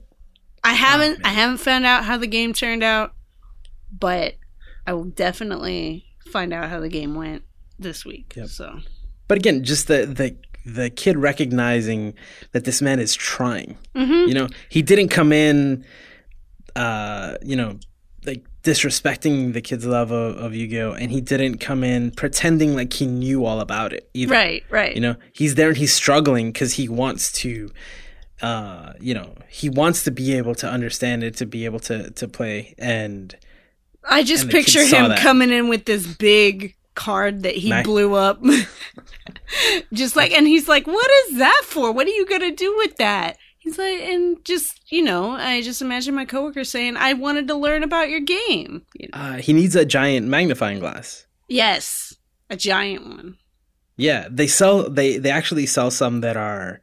i 0.62 0.72
haven't 0.72 1.18
man. 1.22 1.26
i 1.26 1.34
haven't 1.34 1.56
found 1.58 1.84
out 1.84 2.04
how 2.04 2.16
the 2.18 2.28
game 2.28 2.52
turned 2.52 2.84
out 2.84 3.14
but 3.90 4.34
i 4.86 4.92
will 4.92 5.10
definitely 5.10 6.04
find 6.30 6.52
out 6.52 6.70
how 6.70 6.78
the 6.78 6.88
game 6.88 7.16
went 7.16 7.42
this 7.78 8.04
week 8.04 8.34
Yep. 8.36 8.48
so 8.48 8.80
But 9.28 9.38
again, 9.38 9.64
just 9.64 9.86
the 9.88 10.06
the 10.06 10.36
the 10.64 10.90
kid 10.90 11.16
recognizing 11.16 12.14
that 12.52 12.64
this 12.64 12.80
man 12.80 13.00
is 13.00 13.14
trying. 13.16 13.76
hmm 13.96 14.26
You 14.28 14.34
know, 14.34 14.48
he 14.68 14.80
didn't 14.82 15.08
come 15.08 15.32
in, 15.32 15.84
uh, 16.76 17.36
you 17.42 17.56
know, 17.56 17.78
like 18.24 18.44
disrespecting 18.62 19.52
the 19.54 19.60
kid's 19.60 19.84
love 19.84 20.12
of, 20.12 20.36
of 20.36 20.54
Yu-Gi-Oh, 20.54 20.92
and 20.92 21.10
he 21.10 21.20
didn't 21.20 21.58
come 21.58 21.82
in 21.82 22.12
pretending 22.12 22.76
like 22.76 22.92
he 22.92 23.06
knew 23.06 23.44
all 23.44 23.58
about 23.60 23.92
it 23.92 24.08
either. 24.14 24.32
right 24.32 24.62
right 24.70 24.94
You 24.94 25.00
know, 25.00 25.16
he's 25.32 25.56
there 25.56 25.68
and 25.68 25.76
he's 25.76 25.92
struggling 25.92 26.52
because 26.52 26.74
he 26.74 26.88
wants 26.88 27.32
to, 27.42 27.70
uh, 28.40 28.92
you 29.00 29.14
know, 29.14 29.34
he 29.48 29.68
wants 29.68 30.04
to 30.04 30.10
be 30.12 30.34
able 30.34 30.54
to 30.56 30.68
understand 30.68 31.24
it, 31.24 31.34
to 31.38 31.46
be 31.46 31.64
able 31.64 31.80
to 31.80 32.10
to 32.12 32.28
play, 32.28 32.74
and 32.78 33.34
I 34.08 34.22
just 34.22 34.48
picture 34.48 34.84
him 34.84 35.08
that. 35.08 35.18
coming 35.18 35.50
in 35.50 35.68
with 35.68 35.84
this 35.86 36.06
big 36.06 36.74
card 36.94 37.42
that 37.42 37.54
he 37.54 37.70
Mag- 37.70 37.84
blew 37.84 38.14
up. 38.14 38.42
just 39.92 40.16
like, 40.16 40.32
and 40.32 40.46
he's 40.46 40.68
like, 40.68 40.86
What 40.86 41.10
is 41.10 41.38
that 41.38 41.62
for? 41.64 41.92
What 41.92 42.06
are 42.06 42.10
you 42.10 42.26
going 42.26 42.40
to 42.40 42.54
do 42.54 42.76
with 42.78 42.96
that? 42.96 43.36
He's 43.58 43.78
like, 43.78 44.00
and 44.02 44.44
just, 44.44 44.80
you 44.90 45.02
know, 45.02 45.30
I 45.30 45.62
just 45.62 45.82
imagine 45.82 46.16
my 46.16 46.24
coworker 46.24 46.64
saying, 46.64 46.96
I 46.96 47.12
wanted 47.12 47.46
to 47.46 47.54
learn 47.54 47.84
about 47.84 48.10
your 48.10 48.18
game. 48.18 48.82
You 48.94 49.08
know? 49.12 49.18
uh, 49.18 49.36
he 49.36 49.52
needs 49.52 49.76
a 49.76 49.84
giant 49.84 50.26
magnifying 50.26 50.80
glass. 50.80 51.26
Yes, 51.48 52.12
a 52.50 52.56
giant 52.56 53.06
one. 53.06 53.36
Yeah, 53.96 54.26
they 54.30 54.48
sell 54.48 54.88
they 54.88 55.18
they 55.18 55.30
actually 55.30 55.66
sell 55.66 55.90
some 55.90 56.22
that 56.22 56.36
are 56.36 56.80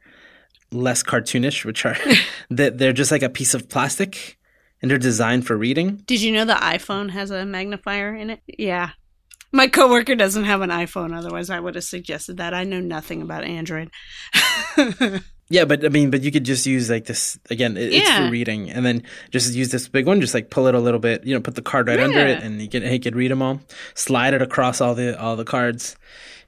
less 0.72 1.02
cartoonish, 1.02 1.64
which 1.64 1.84
are 1.84 1.96
that 2.50 2.78
they're 2.78 2.92
just 2.92 3.10
like 3.10 3.22
a 3.22 3.28
piece 3.28 3.52
of 3.52 3.68
plastic 3.68 4.38
and 4.80 4.90
they're 4.90 4.98
designed 4.98 5.46
for 5.46 5.56
reading. 5.56 5.96
Did 6.06 6.22
you 6.22 6.32
know 6.32 6.44
the 6.44 6.54
iPhone 6.54 7.10
has 7.10 7.30
a 7.30 7.44
magnifier 7.44 8.14
in 8.14 8.30
it? 8.30 8.40
Yeah. 8.46 8.90
My 9.52 9.66
coworker 9.66 10.14
doesn't 10.14 10.44
have 10.44 10.60
an 10.60 10.70
iPhone, 10.70 11.16
otherwise, 11.16 11.50
I 11.50 11.58
would 11.60 11.74
have 11.74 11.84
suggested 11.84 12.36
that. 12.36 12.54
I 12.54 12.64
know 12.64 12.80
nothing 12.80 13.20
about 13.22 13.44
Android. 13.44 13.90
Yeah, 15.52 15.64
but 15.64 15.84
I 15.84 15.88
mean, 15.88 16.10
but 16.12 16.22
you 16.22 16.30
could 16.30 16.44
just 16.44 16.64
use 16.64 16.88
like 16.88 17.06
this 17.06 17.36
again. 17.50 17.76
It, 17.76 17.92
It's 17.92 18.08
for 18.08 18.30
reading, 18.30 18.70
and 18.70 18.86
then 18.86 19.02
just 19.32 19.52
use 19.52 19.70
this 19.70 19.88
big 19.88 20.06
one. 20.06 20.20
Just 20.20 20.32
like 20.32 20.48
pull 20.48 20.68
it 20.68 20.76
a 20.76 20.78
little 20.78 21.00
bit, 21.00 21.24
you 21.24 21.34
know, 21.34 21.40
put 21.40 21.56
the 21.56 21.60
card 21.62 21.88
right 21.88 21.98
under 21.98 22.20
it, 22.20 22.40
and 22.40 22.62
you 22.62 22.68
can 22.68 22.84
he 22.84 23.00
could 23.00 23.16
read 23.16 23.32
them 23.32 23.42
all. 23.42 23.60
Slide 23.94 24.32
it 24.32 24.42
across 24.42 24.80
all 24.80 24.94
the 24.94 25.20
all 25.20 25.34
the 25.34 25.44
cards. 25.44 25.96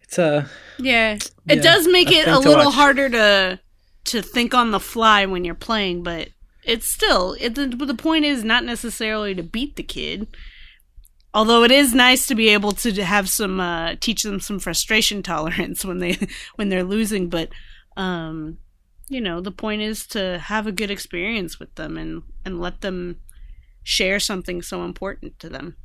It's 0.02 0.20
uh 0.20 0.46
Yeah. 0.78 1.14
It 1.14 1.30
Yeah, 1.46 1.54
does 1.62 1.88
make 1.88 2.12
it 2.12 2.28
a 2.28 2.38
little 2.38 2.66
watch. 2.66 2.74
harder 2.74 3.08
to 3.08 3.58
to 4.04 4.22
think 4.22 4.54
on 4.54 4.70
the 4.70 4.78
fly 4.78 5.26
when 5.26 5.44
you're 5.44 5.56
playing, 5.56 6.04
but 6.04 6.28
it's 6.62 6.86
still 6.86 7.36
it 7.40 7.56
the, 7.56 7.66
the 7.66 7.94
point 7.94 8.24
is 8.24 8.44
not 8.44 8.64
necessarily 8.64 9.34
to 9.34 9.42
beat 9.42 9.74
the 9.74 9.82
kid. 9.82 10.28
Although 11.34 11.64
it 11.64 11.70
is 11.70 11.94
nice 11.94 12.26
to 12.26 12.34
be 12.34 12.50
able 12.50 12.72
to 12.72 13.04
have 13.04 13.28
some 13.28 13.58
uh, 13.58 13.94
teach 14.00 14.22
them 14.22 14.40
some 14.40 14.58
frustration 14.58 15.22
tolerance 15.22 15.84
when 15.84 15.98
they 15.98 16.18
when 16.56 16.68
they're 16.68 16.84
losing, 16.84 17.28
but 17.28 17.48
um, 17.96 18.58
you 19.08 19.20
know 19.20 19.40
the 19.40 19.52
point 19.52 19.82
is 19.82 20.06
to 20.08 20.38
have 20.38 20.66
a 20.66 20.72
good 20.72 20.90
experience 20.90 21.58
with 21.58 21.74
them 21.76 21.96
and 21.96 22.22
and 22.44 22.60
let 22.60 22.80
them 22.80 23.16
share 23.82 24.20
something 24.20 24.62
so 24.62 24.84
important 24.84 25.38
to 25.38 25.48
them. 25.48 25.76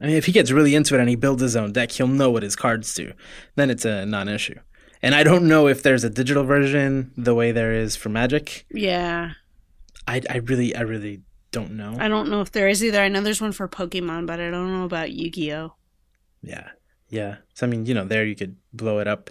I 0.00 0.06
mean 0.06 0.16
if 0.16 0.26
he 0.26 0.32
gets 0.32 0.52
really 0.52 0.74
into 0.74 0.94
it 0.94 1.00
and 1.00 1.08
he 1.08 1.16
builds 1.16 1.42
his 1.42 1.56
own 1.56 1.72
deck, 1.72 1.90
he'll 1.92 2.06
know 2.06 2.30
what 2.30 2.44
his 2.44 2.56
cards 2.56 2.94
do. 2.94 3.12
Then 3.56 3.70
it's 3.70 3.84
a 3.84 4.06
non 4.06 4.28
issue. 4.28 4.58
And 5.02 5.14
I 5.14 5.22
don't 5.22 5.46
know 5.46 5.68
if 5.68 5.82
there's 5.82 6.02
a 6.02 6.10
digital 6.10 6.44
version 6.44 7.12
the 7.16 7.34
way 7.34 7.52
there 7.52 7.72
is 7.72 7.94
for 7.94 8.08
Magic. 8.08 8.66
Yeah, 8.70 9.32
I, 10.08 10.22
I 10.28 10.36
really 10.38 10.74
I 10.74 10.80
really 10.80 11.22
don't 11.50 11.72
know. 11.72 11.96
I 11.98 12.08
don't 12.08 12.28
know 12.28 12.40
if 12.40 12.52
there 12.52 12.68
is 12.68 12.84
either. 12.84 13.00
I 13.00 13.08
know 13.08 13.20
there's 13.20 13.40
one 13.40 13.52
for 13.52 13.68
Pokemon, 13.68 14.26
but 14.26 14.40
I 14.40 14.50
don't 14.50 14.72
know 14.72 14.84
about 14.84 15.12
Yu 15.12 15.30
Gi 15.30 15.52
Oh. 15.54 15.74
Yeah, 16.42 16.68
yeah. 17.08 17.36
So 17.54 17.66
I 17.66 17.70
mean, 17.70 17.86
you 17.86 17.94
know, 17.94 18.04
there 18.04 18.24
you 18.24 18.36
could 18.36 18.56
blow 18.72 18.98
it 18.98 19.08
up. 19.08 19.30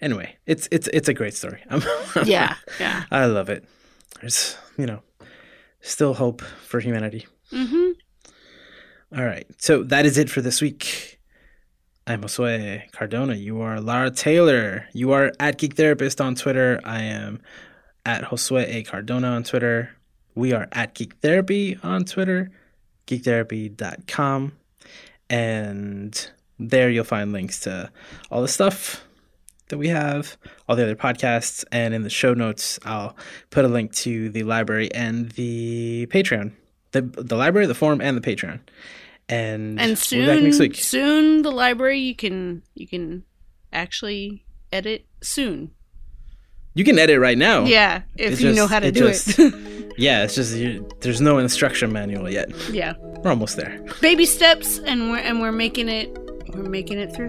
Anyway, 0.00 0.36
it's 0.46 0.68
it's 0.70 0.88
it's 0.92 1.08
a 1.08 1.14
great 1.14 1.34
story. 1.34 1.62
I'm, 1.70 1.82
Yeah, 2.24 2.56
yeah. 2.78 3.04
I 3.10 3.26
love 3.26 3.48
it. 3.48 3.64
There's 4.20 4.56
you 4.78 4.86
know, 4.86 5.00
still 5.80 6.14
hope 6.14 6.42
for 6.42 6.80
humanity. 6.80 7.26
Mm-hmm. 7.52 9.18
All 9.18 9.24
right, 9.24 9.46
so 9.58 9.82
that 9.84 10.06
is 10.06 10.18
it 10.18 10.28
for 10.30 10.40
this 10.40 10.60
week. 10.60 11.20
I'm 12.06 12.22
Josue 12.22 12.90
Cardona. 12.92 13.34
You 13.34 13.62
are 13.62 13.80
Lara 13.80 14.10
Taylor. 14.10 14.86
You 14.92 15.12
are 15.12 15.32
at 15.40 15.56
Geek 15.56 15.74
Therapist 15.74 16.20
on 16.20 16.34
Twitter. 16.34 16.80
I 16.84 17.02
am 17.02 17.40
at 18.04 18.24
Josue 18.24 18.62
A. 18.68 18.82
Cardona 18.82 19.28
on 19.28 19.44
Twitter. 19.44 19.90
We 20.34 20.52
are 20.52 20.68
at 20.72 20.94
Geek 20.94 21.14
Therapy 21.20 21.78
on 21.82 22.04
Twitter, 22.04 22.50
geektherapy.com. 23.06 24.52
And 25.30 26.30
there 26.58 26.90
you'll 26.90 27.04
find 27.04 27.32
links 27.32 27.60
to 27.60 27.90
all 28.30 28.42
the 28.42 28.48
stuff 28.48 29.04
that 29.68 29.78
we 29.78 29.88
have, 29.88 30.36
all 30.68 30.76
the 30.76 30.82
other 30.82 30.96
podcasts, 30.96 31.64
and 31.72 31.94
in 31.94 32.02
the 32.02 32.10
show 32.10 32.34
notes, 32.34 32.78
I'll 32.84 33.16
put 33.50 33.64
a 33.64 33.68
link 33.68 33.92
to 33.96 34.28
the 34.30 34.42
library 34.42 34.92
and 34.92 35.30
the 35.32 36.06
Patreon. 36.10 36.52
The, 36.92 37.02
the 37.02 37.36
library, 37.36 37.66
the 37.66 37.74
forum, 37.74 38.00
and 38.00 38.16
the 38.16 38.20
Patreon. 38.20 38.60
And, 39.28 39.80
And 39.80 40.00
we'll 40.12 40.20
be 40.20 40.26
back 40.26 40.42
next 40.42 40.56
soon, 40.56 40.62
week. 40.62 40.76
soon 40.76 41.42
the 41.42 41.50
library 41.50 41.98
you 41.98 42.14
can 42.14 42.62
you 42.74 42.86
can 42.86 43.24
actually 43.72 44.44
edit 44.70 45.06
soon. 45.22 45.70
You 46.74 46.84
can 46.84 46.98
edit 46.98 47.20
right 47.20 47.38
now. 47.38 47.64
Yeah, 47.64 48.02
if 48.16 48.40
It 48.40 48.44
you 48.44 48.52
know 48.52 48.66
how 48.66 48.80
to 48.80 48.88
it 48.88 48.94
do 48.94 49.08
just- 49.08 49.38
it. 49.38 49.54
Yeah, 49.96 50.24
it's 50.24 50.34
just 50.34 50.56
you, 50.56 50.88
there's 51.02 51.20
no 51.20 51.38
instruction 51.38 51.92
manual 51.92 52.28
yet. 52.28 52.50
yeah, 52.72 52.94
We're 52.98 53.30
almost 53.30 53.56
there. 53.56 53.80
baby 54.00 54.26
steps, 54.26 54.78
and 54.80 55.08
we're 55.12 55.18
and 55.18 55.40
we're 55.40 55.52
making 55.52 55.88
it 55.88 56.08
we're 56.52 56.64
making 56.68 56.98
it 56.98 57.14
through. 57.14 57.28